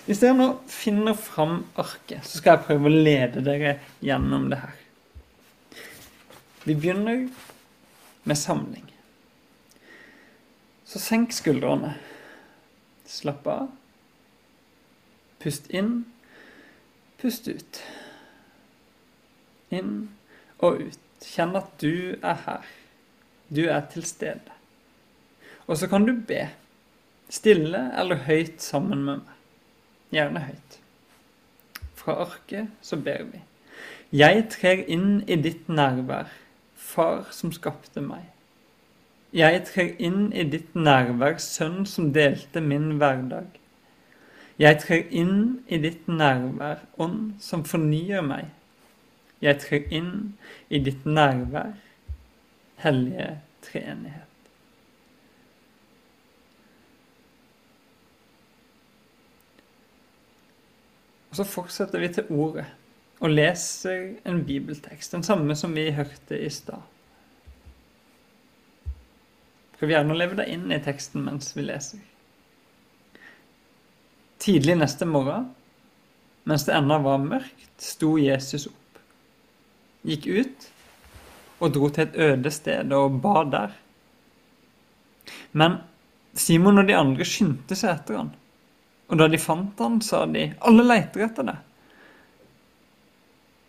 Hvis 0.05 0.21
dere 0.21 0.37
nå 0.37 0.49
finner 0.69 1.17
fram 1.17 1.63
arket, 1.79 2.27
så 2.27 2.37
skal 2.37 2.57
jeg 2.57 2.67
prøve 2.67 2.89
å 2.91 3.01
lede 3.07 3.41
dere 3.45 3.79
gjennom 4.05 4.49
det 4.51 4.61
her. 4.61 4.77
Vi 6.67 6.75
begynner 6.75 7.25
med 8.29 8.37
samling. 8.37 8.85
Så 10.85 11.01
senk 11.01 11.33
skuldrene. 11.33 11.95
Slapp 13.09 13.47
av. 13.49 13.67
Pust 15.41 15.69
inn. 15.73 16.03
Pust 17.21 17.49
ut. 17.49 17.81
Inn 19.73 19.95
og 20.59 20.83
ut. 20.85 21.05
Kjenn 21.25 21.57
at 21.57 21.73
du 21.81 22.17
er 22.21 22.43
her. 22.45 22.69
Du 23.49 23.65
er 23.65 23.81
til 23.91 24.03
stede. 24.05 24.55
Og 25.67 25.77
så 25.77 25.87
kan 25.87 26.05
du 26.05 26.13
be. 26.27 26.49
Stille 27.29 27.91
eller 27.99 28.25
høyt 28.25 28.61
sammen 28.61 29.03
med 29.05 29.21
meg. 29.21 29.35
Gjerne 30.13 30.39
høyt. 30.39 30.79
Fra 31.95 32.15
arket 32.25 32.69
så 32.81 32.97
ber 32.97 33.23
vi. 33.29 33.41
Jeg 34.11 34.47
trer 34.49 34.85
inn 34.89 35.21
i 35.27 35.35
ditt 35.37 35.69
nærvær, 35.69 36.29
Far 36.75 37.27
som 37.31 37.51
skapte 37.53 38.01
meg. 38.01 38.23
Jeg 39.33 39.61
trer 39.67 39.91
inn 40.01 40.31
i 40.33 40.43
ditt 40.49 40.73
nærvær, 40.73 41.37
Sønn 41.37 41.85
som 41.85 42.07
delte 42.13 42.63
min 42.65 42.95
hverdag. 42.97 43.59
Jeg 44.57 44.79
trer 44.81 45.05
inn 45.13 45.59
i 45.67 45.77
ditt 45.77 46.07
nærvær, 46.07 46.81
Ånd 46.97 47.35
som 47.39 47.61
fornyer 47.63 48.25
meg. 48.25 48.49
Jeg 49.41 49.61
trer 49.61 49.85
inn 49.93 50.33
i 50.69 50.81
ditt 50.81 51.05
nærvær, 51.05 51.77
Hellige 52.79 53.39
treenighet. 53.65 54.25
Og 61.29 61.35
Så 61.35 61.45
fortsetter 61.45 62.01
vi 62.01 62.09
til 62.13 62.29
ordet 62.33 62.65
og 63.19 63.33
leser 63.33 64.15
en 64.27 64.45
bibeltekst, 64.47 65.11
den 65.11 65.23
samme 65.23 65.55
som 65.55 65.75
vi 65.75 65.89
hørte 65.91 66.39
i 66.39 66.49
stad. 66.49 66.79
Prøv 69.79 69.93
gjerne 69.93 70.15
å 70.15 70.19
leve 70.19 70.39
deg 70.39 70.51
inn 70.51 70.71
i 70.71 70.79
teksten 70.83 71.23
mens 71.27 71.51
vi 71.55 71.67
leser. 71.67 72.01
Tidlig 74.39 74.77
neste 74.79 75.07
morgen, 75.07 75.49
mens 76.47 76.65
det 76.67 76.75
ennå 76.79 76.97
var 77.03 77.19
mørkt, 77.21 77.71
sto 77.83 78.15
Jesus 78.19 78.69
opp. 78.71 79.01
Gikk 80.07 80.27
ut 80.31 80.69
og 81.59 81.73
dro 81.75 81.89
til 81.89 82.07
et 82.07 82.17
øde 82.27 82.51
sted 82.51 82.91
og 82.95 83.21
ba 83.23 83.43
der. 83.51 83.73
Men 85.51 85.79
Simon 86.33 86.79
og 86.79 86.87
de 86.87 86.95
andre 86.95 87.25
skyndte 87.25 87.75
seg 87.75 87.95
etter 87.95 88.19
han. 88.21 88.29
Og 89.09 89.17
da 89.19 89.27
de 89.27 89.39
fant 89.41 89.79
han, 89.81 90.01
sa 90.01 90.25
de, 90.25 90.53
'Alle 90.61 90.85
leiter 90.85 91.25
etter 91.25 91.43
det'. 91.43 91.57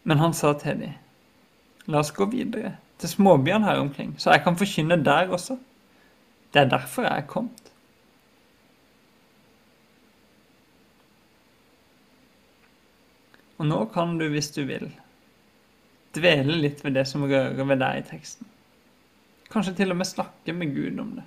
Men 0.05 0.19
han 0.19 0.35
sa 0.35 0.53
til 0.53 0.81
dem, 0.81 0.93
'La 1.89 1.99
oss 1.99 2.11
gå 2.11 2.25
videre 2.25 2.77
til 2.99 3.09
småbyene 3.09 3.65
her 3.65 3.81
omkring, 3.81 4.15
så 4.19 4.31
jeg 4.31 4.45
kan 4.45 4.57
forkynne 4.57 5.05
der 5.05 5.29
også.' 5.29 5.59
Det 6.53 6.61
er 6.61 6.69
derfor 6.69 7.03
jeg 7.03 7.19
er 7.19 7.27
kommet. 7.27 7.73
Og 13.59 13.67
nå 13.67 13.85
kan 13.93 14.19
du, 14.19 14.29
hvis 14.29 14.51
du 14.51 14.65
vil, 14.65 14.89
dvele 16.17 16.57
litt 16.63 16.85
ved 16.85 16.97
det 16.99 17.07
som 17.09 17.27
rører 17.27 17.65
ved 17.65 17.83
deg 17.83 18.01
i 18.01 18.09
teksten. 18.11 18.49
Kanskje 19.51 19.77
til 19.81 19.93
og 19.95 19.99
med 19.99 20.07
snakke 20.07 20.55
med 20.55 20.75
Gud 20.75 20.99
om 21.03 21.15
det. 21.19 21.27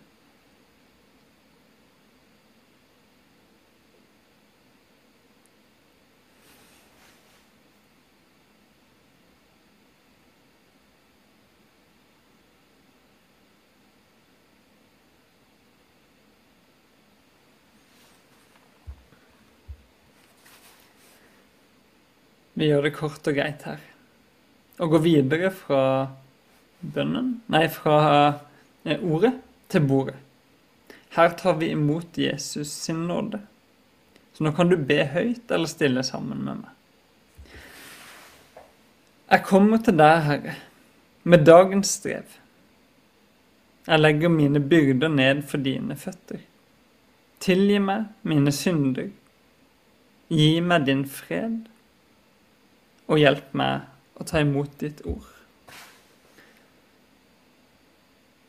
Vi 22.53 22.69
gjør 22.69 22.85
det 22.85 22.93
kort 22.95 23.27
og 23.27 23.35
greit 23.35 23.65
her. 23.67 23.92
Og 24.83 24.91
gå 24.91 24.99
videre 25.05 25.51
fra 25.55 25.83
bønnen 26.83 27.37
Nei, 27.53 27.67
fra 27.71 27.97
eh, 28.83 28.99
ordet 28.99 29.37
til 29.71 29.87
bordet. 29.87 30.17
Her 31.13 31.35
tar 31.37 31.55
vi 31.61 31.69
imot 31.71 32.17
Jesus 32.17 32.71
sin 32.83 33.05
nåde. 33.07 33.39
Så 34.33 34.43
nå 34.43 34.51
kan 34.57 34.69
du 34.69 34.75
be 34.77 35.03
høyt 35.13 35.51
eller 35.53 35.69
stille 35.69 36.03
sammen 36.03 36.41
med 36.43 36.63
meg. 36.63 36.71
Jeg 39.29 39.45
kommer 39.45 39.81
til 39.81 39.95
deg, 39.97 40.23
Herre, 40.27 40.55
med 41.23 41.45
dagens 41.45 41.93
strev. 41.99 42.35
Jeg 43.87 44.01
legger 44.01 44.33
mine 44.33 44.59
byrder 44.59 45.13
ned 45.13 45.43
for 45.49 45.61
dine 45.63 45.95
føtter. 45.99 46.41
Tilgi 47.43 47.79
meg 47.83 48.09
mine 48.27 48.51
synder. 48.55 49.09
Gi 50.33 50.51
meg 50.65 50.85
din 50.89 51.05
fred 51.05 51.63
og 53.07 53.19
hjelp 53.21 53.53
meg 53.57 53.92
å 54.15 54.25
ta 54.27 54.41
imot 54.43 54.77
ditt 54.81 55.01
ord. 55.09 55.29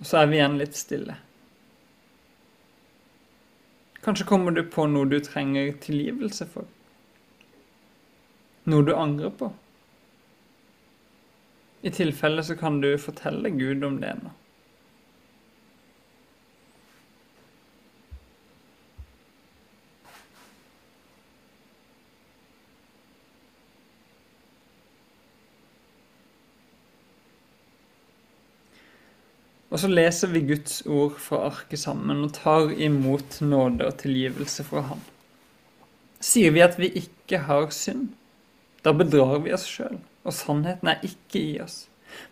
Og 0.01 0.09
så 0.09 0.21
er 0.21 0.29
vi 0.29 0.37
igjen 0.41 0.59
litt 0.61 0.77
stille. 0.77 1.17
Kanskje 4.05 4.27
kommer 4.29 4.53
du 4.53 4.61
på 4.69 4.85
noe 4.91 5.09
du 5.09 5.17
trenger 5.25 5.73
tilgivelse 5.81 6.45
for. 6.51 6.69
Noe 8.69 8.85
du 8.85 8.93
angrer 8.97 9.33
på. 9.33 9.49
I 11.85 11.93
tilfelle 11.93 12.45
så 12.45 12.57
kan 12.57 12.81
du 12.81 12.91
fortelle 13.01 13.53
Gud 13.57 13.85
om 13.85 13.97
det 14.01 14.13
nå. 14.21 14.33
Og 29.75 29.81
så 29.83 29.89
leser 29.91 30.31
vi 30.31 30.45
Guds 30.47 30.85
ord 30.87 31.17
fra 31.19 31.49
arket 31.49 31.81
sammen 31.83 32.21
og 32.23 32.37
tar 32.37 32.71
imot 32.79 33.41
nåde 33.43 33.89
og 33.89 33.97
tilgivelse 33.99 34.63
fra 34.69 34.85
Han. 34.87 35.01
Sier 36.23 36.53
vi 36.55 36.63
at 36.63 36.77
vi 36.79 36.93
ikke 37.01 37.41
har 37.49 37.67
synd, 37.75 38.13
da 38.87 38.93
bedrar 38.95 39.41
vi 39.43 39.51
oss 39.57 39.65
sjøl, 39.67 39.99
og 40.23 40.37
sannheten 40.37 40.93
er 40.93 41.03
ikke 41.03 41.43
i 41.43 41.57
oss. 41.65 41.89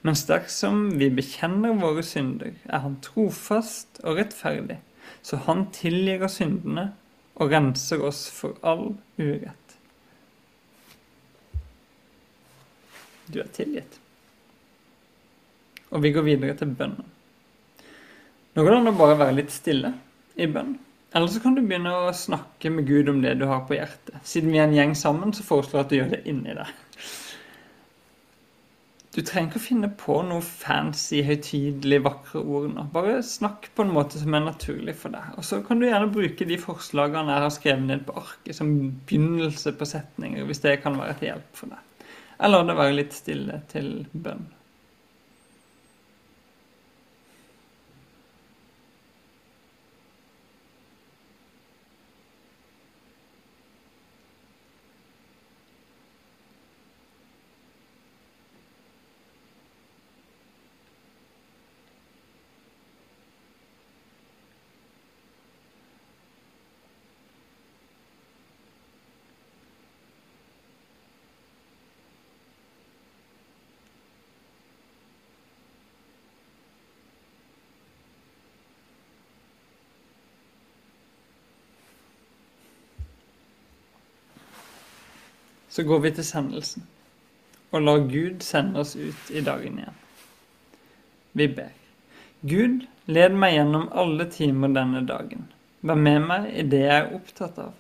Men 0.07 0.15
dersom 0.29 0.85
vi 1.01 1.09
bekjenner 1.11 1.75
våre 1.81 2.05
synder, 2.07 2.55
er 2.71 2.85
Han 2.85 3.01
trofast 3.03 3.99
og 4.05 4.21
rettferdig, 4.21 4.79
så 5.27 5.41
Han 5.49 5.67
tilgir 5.75 6.23
oss 6.23 6.39
syndene 6.39 6.93
og 7.35 7.51
renser 7.51 8.05
oss 8.07 8.29
for 8.31 8.55
all 8.63 8.93
urett. 9.19 9.75
Du 13.27 13.41
er 13.43 13.51
tilgitt. 13.51 13.99
Og 15.91 16.07
vi 16.07 16.15
går 16.15 16.31
videre 16.31 16.55
til 16.57 16.71
bønnen. 16.79 17.12
Nå 18.53 18.65
kan 18.67 18.85
det 18.85 18.97
bare 18.99 19.19
være 19.21 19.39
litt 19.41 19.53
stille 19.55 19.95
i 20.37 20.49
bønn. 20.51 20.75
Eller 21.13 21.29
så 21.29 21.41
kan 21.45 21.57
du 21.57 21.61
begynne 21.61 21.93
å 21.93 22.13
snakke 22.17 22.71
med 22.73 22.87
Gud 22.89 23.09
om 23.13 23.21
det 23.25 23.35
du 23.41 23.47
har 23.49 23.67
på 23.69 23.77
hjertet. 23.77 24.17
Siden 24.29 24.53
vi 24.53 24.61
er 24.61 24.69
en 24.69 24.77
gjeng 24.77 24.95
sammen, 24.97 25.33
så 25.37 25.45
foreslår 25.45 25.79
jeg 25.79 25.85
at 25.85 25.93
du 25.93 25.97
gjør 25.99 26.13
det 26.15 26.23
inni 26.29 26.57
deg. 26.57 26.73
Du 29.13 29.19
trenger 29.21 29.51
ikke 29.51 29.61
å 29.61 29.65
finne 29.67 29.89
på 30.01 30.15
noe 30.25 30.41
fancy, 30.41 31.19
høytidelig, 31.27 31.99
vakre 32.07 32.41
ord 32.41 32.71
nå. 32.73 32.87
Bare 32.95 33.19
snakk 33.29 33.69
på 33.77 33.85
en 33.85 33.93
måte 33.93 34.21
som 34.21 34.33
er 34.33 34.47
naturlig 34.47 34.95
for 35.03 35.13
deg. 35.13 35.35
Og 35.37 35.45
så 35.45 35.61
kan 35.67 35.83
du 35.83 35.85
gjerne 35.85 36.09
bruke 36.15 36.49
de 36.49 36.57
forslagene 36.61 37.35
jeg 37.37 37.45
har 37.45 37.53
skrevet 37.53 37.85
ned 37.91 38.07
på 38.09 38.17
arket 38.23 38.57
som 38.57 38.73
begynnelse 39.05 39.75
på 39.77 39.89
setninger, 39.91 40.49
hvis 40.49 40.65
det 40.65 40.79
kan 40.85 40.97
være 40.97 41.19
til 41.21 41.29
hjelp 41.29 41.61
for 41.61 41.75
deg. 41.75 42.09
Eller 42.41 42.57
lar 42.57 42.71
det 42.71 42.81
være 42.81 42.99
litt 43.03 43.17
stille 43.17 43.61
til 43.73 43.93
bønn. 44.13 44.49
Så 85.73 85.85
går 85.89 86.05
vi 86.05 86.17
til 86.19 86.29
sendelsen 86.29 86.85
og 87.73 87.83
lar 87.83 88.03
Gud 88.09 88.43
sende 88.45 88.83
oss 88.83 88.97
ut 88.97 89.31
i 89.33 89.41
dagen 89.41 89.79
igjen. 89.81 90.01
Vi 91.33 91.47
ber. 91.49 91.73
Gud, 92.45 92.85
led 93.07 93.37
meg 93.39 93.57
gjennom 93.57 93.89
alle 93.97 94.27
timer 94.31 94.75
denne 94.77 95.01
dagen. 95.09 95.47
Vær 95.81 95.99
med 95.99 96.27
meg 96.29 96.51
i 96.53 96.67
det 96.69 96.83
jeg 96.85 96.99
er 96.99 97.15
opptatt 97.17 97.59
av. 97.63 97.73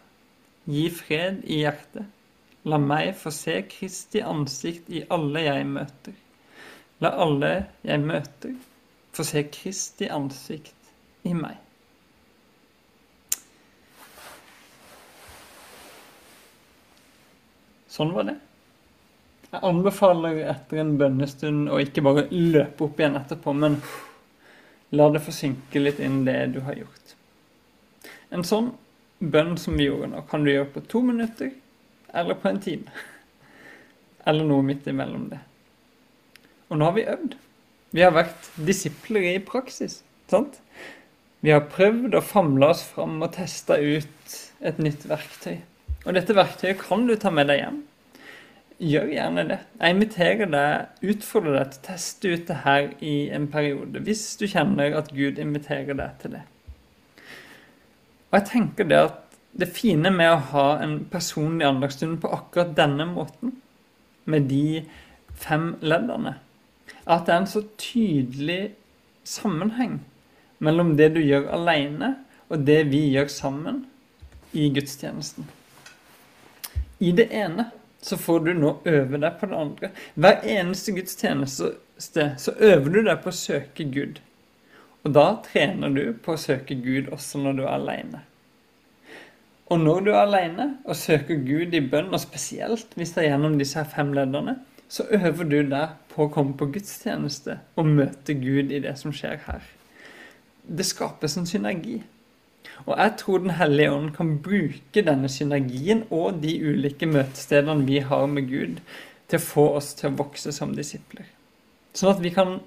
Gi 0.65 0.87
fred 0.95 1.43
i 1.45 1.61
hjertet. 1.63 2.09
La 2.65 2.79
meg 2.79 3.13
få 3.19 3.33
se 3.35 3.59
Kristi 3.69 4.23
ansikt 4.23 4.89
i 4.91 5.03
alle 5.11 5.43
jeg 5.45 5.67
møter. 5.67 6.15
La 7.03 7.11
alle 7.25 7.53
jeg 7.83 7.99
møter, 8.01 8.55
få 9.13 9.27
se 9.27 9.43
Kristi 9.51 10.07
ansikt 10.07 10.93
i 11.27 11.35
meg. 11.35 11.59
Sånn 17.93 18.15
var 18.17 18.25
det. 18.31 18.39
Jeg 19.53 19.61
anbefaler 19.69 20.39
etter 20.49 20.81
en 20.81 20.95
bønnestund 21.01 21.69
å 21.69 21.81
ikke 21.83 22.05
bare 22.07 22.25
løpe 22.33 22.87
opp 22.87 23.01
igjen 23.01 23.19
etterpå, 23.19 23.53
men 23.53 23.77
la 24.97 25.11
det 25.13 25.21
få 25.25 25.35
synke 25.37 25.83
litt 25.83 26.01
inn 26.01 26.23
det 26.25 26.39
du 26.55 26.63
har 26.65 26.79
gjort. 26.79 27.13
En 28.33 28.45
sånn 28.49 28.71
bønn 29.21 29.59
som 29.61 29.77
vi 29.77 29.91
gjorde 29.91 30.09
nå, 30.09 30.23
kan 30.31 30.45
du 30.45 30.55
gjøre 30.55 30.71
på 30.73 30.85
to 30.89 31.03
minutter 31.05 31.53
eller 32.17 32.39
på 32.41 32.49
en 32.49 32.61
time. 32.65 32.95
Eller 34.25 34.47
noe 34.49 34.65
midt 34.65 34.89
imellom 34.89 35.29
det. 35.33 35.41
Og 36.71 36.79
nå 36.79 36.89
har 36.89 36.97
vi 36.97 37.05
øvd. 37.13 37.37
Vi 37.93 38.05
har 38.05 38.15
vært 38.17 38.49
disipler 38.57 39.35
i 39.35 39.43
praksis. 39.45 40.01
sant? 40.33 40.63
Vi 41.45 41.53
har 41.53 41.67
prøvd 41.69 42.17
å 42.17 42.25
famle 42.25 42.71
oss 42.73 42.87
fram 42.89 43.21
og 43.21 43.35
testa 43.37 43.77
ut 43.77 44.37
et 44.65 44.81
nytt 44.81 45.05
verktøy. 45.11 45.59
Og 46.03 46.17
dette 46.17 46.35
verktøyet 46.35 46.81
kan 46.83 47.07
du 47.07 47.15
ta 47.21 47.31
med 47.31 47.51
deg 47.51 47.61
hjem. 47.63 47.81
Gjør 48.83 49.11
gjerne 49.13 49.45
det. 49.47 49.59
Jeg 49.79 49.95
inviterer 49.95 50.49
deg, 50.51 51.03
utfordrer 51.13 51.59
deg 51.59 51.75
til 51.75 51.83
å 51.83 51.87
teste 51.87 52.33
ut 52.33 52.49
det 52.49 52.57
her 52.65 52.89
i 52.99 53.15
en 53.35 53.47
periode, 53.53 54.03
hvis 54.03 54.25
du 54.41 54.49
kjenner 54.51 54.97
at 54.99 55.13
Gud 55.15 55.39
inviterer 55.39 55.95
deg 55.99 56.17
til 56.23 56.35
det. 56.39 56.43
Og 58.33 58.39
jeg 58.41 58.49
tenker 58.49 58.89
det 58.89 58.99
at 59.07 59.39
det 59.53 59.69
fine 59.77 60.11
med 60.11 60.33
å 60.33 60.43
ha 60.55 60.67
en 60.83 60.97
personlig 61.13 61.69
andagsstund 61.69 62.19
på 62.23 62.33
akkurat 62.33 62.75
denne 62.75 63.07
måten, 63.11 63.59
med 64.25 64.49
de 64.51 64.83
fem 65.39 65.75
leddene, 65.83 66.37
er 67.03 67.17
at 67.17 67.27
det 67.27 67.35
er 67.35 67.41
en 67.43 67.51
så 67.51 67.65
tydelig 67.79 68.61
sammenheng 69.27 70.01
mellom 70.63 70.95
det 70.99 71.13
du 71.17 71.21
gjør 71.23 71.51
alene, 71.55 72.15
og 72.49 72.67
det 72.67 72.85
vi 72.91 73.07
gjør 73.15 73.31
sammen 73.33 73.85
i 74.53 74.69
gudstjenesten. 74.75 75.47
I 77.03 77.13
det 77.19 77.29
ene 77.35 77.67
så 78.03 78.17
får 78.19 78.45
du 78.47 78.53
nå 78.55 78.77
øve 78.87 79.19
deg 79.19 79.39
på 79.39 79.47
det 79.51 79.59
andre. 79.59 79.89
Hver 80.15 80.45
eneste 80.57 80.95
gudstjeneste 80.95 82.27
så 82.39 82.55
øver 82.59 82.91
du 82.91 83.01
deg 83.03 83.23
på 83.23 83.31
å 83.31 83.39
søke 83.39 83.87
Gud. 83.91 84.21
Og 85.03 85.15
da 85.17 85.25
trener 85.43 85.91
du 85.95 86.05
på 86.23 86.37
å 86.37 86.41
søke 86.41 86.77
Gud 86.79 87.11
også 87.15 87.43
når 87.43 87.59
du 87.59 87.63
er 87.65 87.73
aleine. 87.75 88.23
Og 89.73 89.81
når 89.81 90.05
du 90.05 90.11
er 90.13 90.21
alene 90.21 90.69
og 90.85 90.99
søker 90.99 91.39
Gud 91.43 91.75
i 91.75 91.81
bønn, 91.81 92.13
og 92.13 92.21
spesielt 92.21 92.93
hvis 92.99 93.15
det 93.15 93.25
er 93.25 93.31
gjennom 93.33 93.59
disse 93.59 93.83
fem 93.95 94.13
leddene, 94.15 94.59
så 94.93 95.07
øver 95.09 95.49
du 95.49 95.59
deg 95.73 95.95
på 96.13 96.27
å 96.27 96.33
komme 96.33 96.55
på 96.59 96.69
gudstjeneste 96.75 97.57
og 97.81 97.89
møte 97.89 98.37
Gud 98.37 98.71
i 98.71 98.83
det 98.85 98.93
som 99.01 99.15
skjer 99.17 99.41
her. 99.47 99.65
Det 100.63 100.85
skapes 100.87 101.39
en 101.41 101.49
synergi. 101.49 102.03
Og 102.87 102.97
jeg 102.99 103.15
tror 103.19 103.39
Den 103.39 103.55
hellige 103.59 103.93
ånd 103.93 104.11
kan 104.17 104.39
bruke 104.43 105.05
denne 105.07 105.29
synergien 105.31 106.05
og 106.11 106.43
de 106.43 106.57
ulike 106.63 107.07
møtestedene 107.07 107.87
vi 107.87 107.99
har 107.99 108.27
med 108.27 108.49
Gud, 108.51 108.81
til 109.29 109.39
å 109.39 109.47
få 109.47 109.67
oss 109.79 109.95
til 109.95 110.11
å 110.11 110.19
vokse 110.19 110.53
som 110.53 110.75
disipler. 110.77 111.29
Sånn 111.95 112.13
at 112.13 112.23
vi 112.25 112.33
kan 112.35 112.59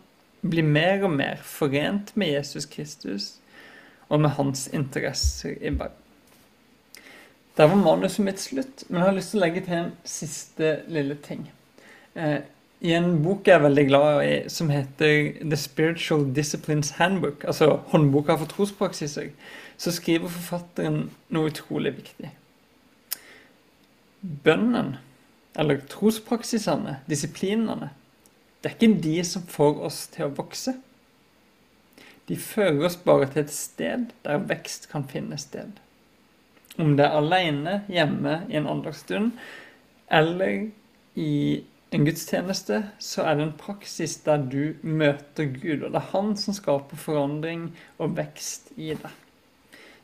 bli 0.45 0.61
mer 0.65 1.03
og 1.05 1.13
mer 1.17 1.41
forent 1.43 2.13
med 2.15 2.31
Jesus 2.31 2.65
Kristus 2.69 3.35
og 4.09 4.21
med 4.21 4.35
hans 4.37 4.67
interesser 4.73 5.57
i 5.61 5.73
verden. 5.73 6.01
Der 7.57 7.69
var 7.71 7.79
manuset 7.79 8.25
mitt 8.25 8.41
slutt, 8.43 8.83
men 8.89 8.99
jeg 8.99 9.07
har 9.07 9.15
lyst 9.15 9.31
til 9.31 9.39
å 9.39 9.45
legge 9.45 9.61
til 9.63 9.77
en 9.77 9.93
siste 10.03 10.71
lille 10.91 11.15
ting. 11.23 11.45
Eh, 12.15 12.41
I 12.85 12.93
en 12.93 13.15
bok 13.25 13.47
jeg 13.47 13.57
er 13.57 13.63
veldig 13.63 13.83
glad 13.89 14.19
i, 14.21 14.33
som 14.51 14.69
heter 14.69 15.39
The 15.41 15.57
Spiritual 15.57 16.27
Disciplines 16.35 16.91
Handbook, 16.99 17.43
altså 17.49 17.79
håndboka 17.89 18.35
for 18.37 18.51
trospraksiser, 18.51 19.31
så 19.77 19.93
skriver 19.95 20.29
forfatteren 20.29 21.07
noe 21.33 21.49
utrolig 21.49 21.95
viktig. 21.97 22.29
Bønnen, 24.45 24.95
eller 25.57 25.81
trospraksisene, 25.89 26.99
disiplinene, 27.09 27.89
det 28.61 28.71
er 28.71 28.77
ikke 28.77 29.01
de 29.01 29.17
som 29.25 29.49
får 29.49 29.81
oss 29.89 29.99
til 30.13 30.27
å 30.27 30.35
vokse. 30.37 30.75
De 32.29 32.37
fører 32.37 32.85
oss 32.87 32.97
bare 32.97 33.27
til 33.29 33.43
et 33.43 33.53
sted 33.53 34.07
der 34.25 34.47
vekst 34.49 34.89
kan 34.89 35.05
finne 35.09 35.37
sted. 35.41 35.77
Om 36.81 36.95
det 36.97 37.05
er 37.05 37.17
alene 37.19 37.75
hjemme 37.89 38.39
i 38.49 38.57
en 38.57 38.69
andagsstund 38.69 39.37
eller 40.09 40.67
i 41.15 41.35
en 41.95 42.05
gudstjeneste, 42.05 42.81
så 42.99 43.23
er 43.23 43.37
det 43.37 43.45
en 43.47 43.57
praksis 43.59 44.17
der 44.25 44.41
du 44.51 44.75
møter 44.83 45.47
Gud. 45.53 45.85
Og 45.85 45.93
det 45.93 46.01
er 46.01 46.11
Han 46.11 46.35
som 46.37 46.55
skaper 46.57 46.99
forandring 46.99 47.69
og 47.97 48.17
vekst 48.17 48.73
i 48.75 48.93
deg. 48.93 49.21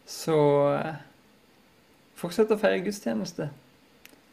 Så 0.08 0.38
eh, 0.76 1.02
fortsett 2.20 2.52
å 2.52 2.60
feire 2.60 2.84
gudstjeneste 2.86 3.50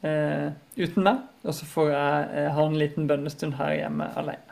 eh, 0.03 0.51
uten 0.79 1.07
meg. 1.07 1.25
Og 1.45 1.57
så 1.57 1.69
får 1.69 1.91
jeg 1.93 2.29
eh, 2.43 2.53
ha 2.55 2.67
en 2.67 2.79
liten 2.79 3.11
bønnestund 3.11 3.59
her 3.61 3.75
hjemme 3.79 4.11
alene. 4.19 4.48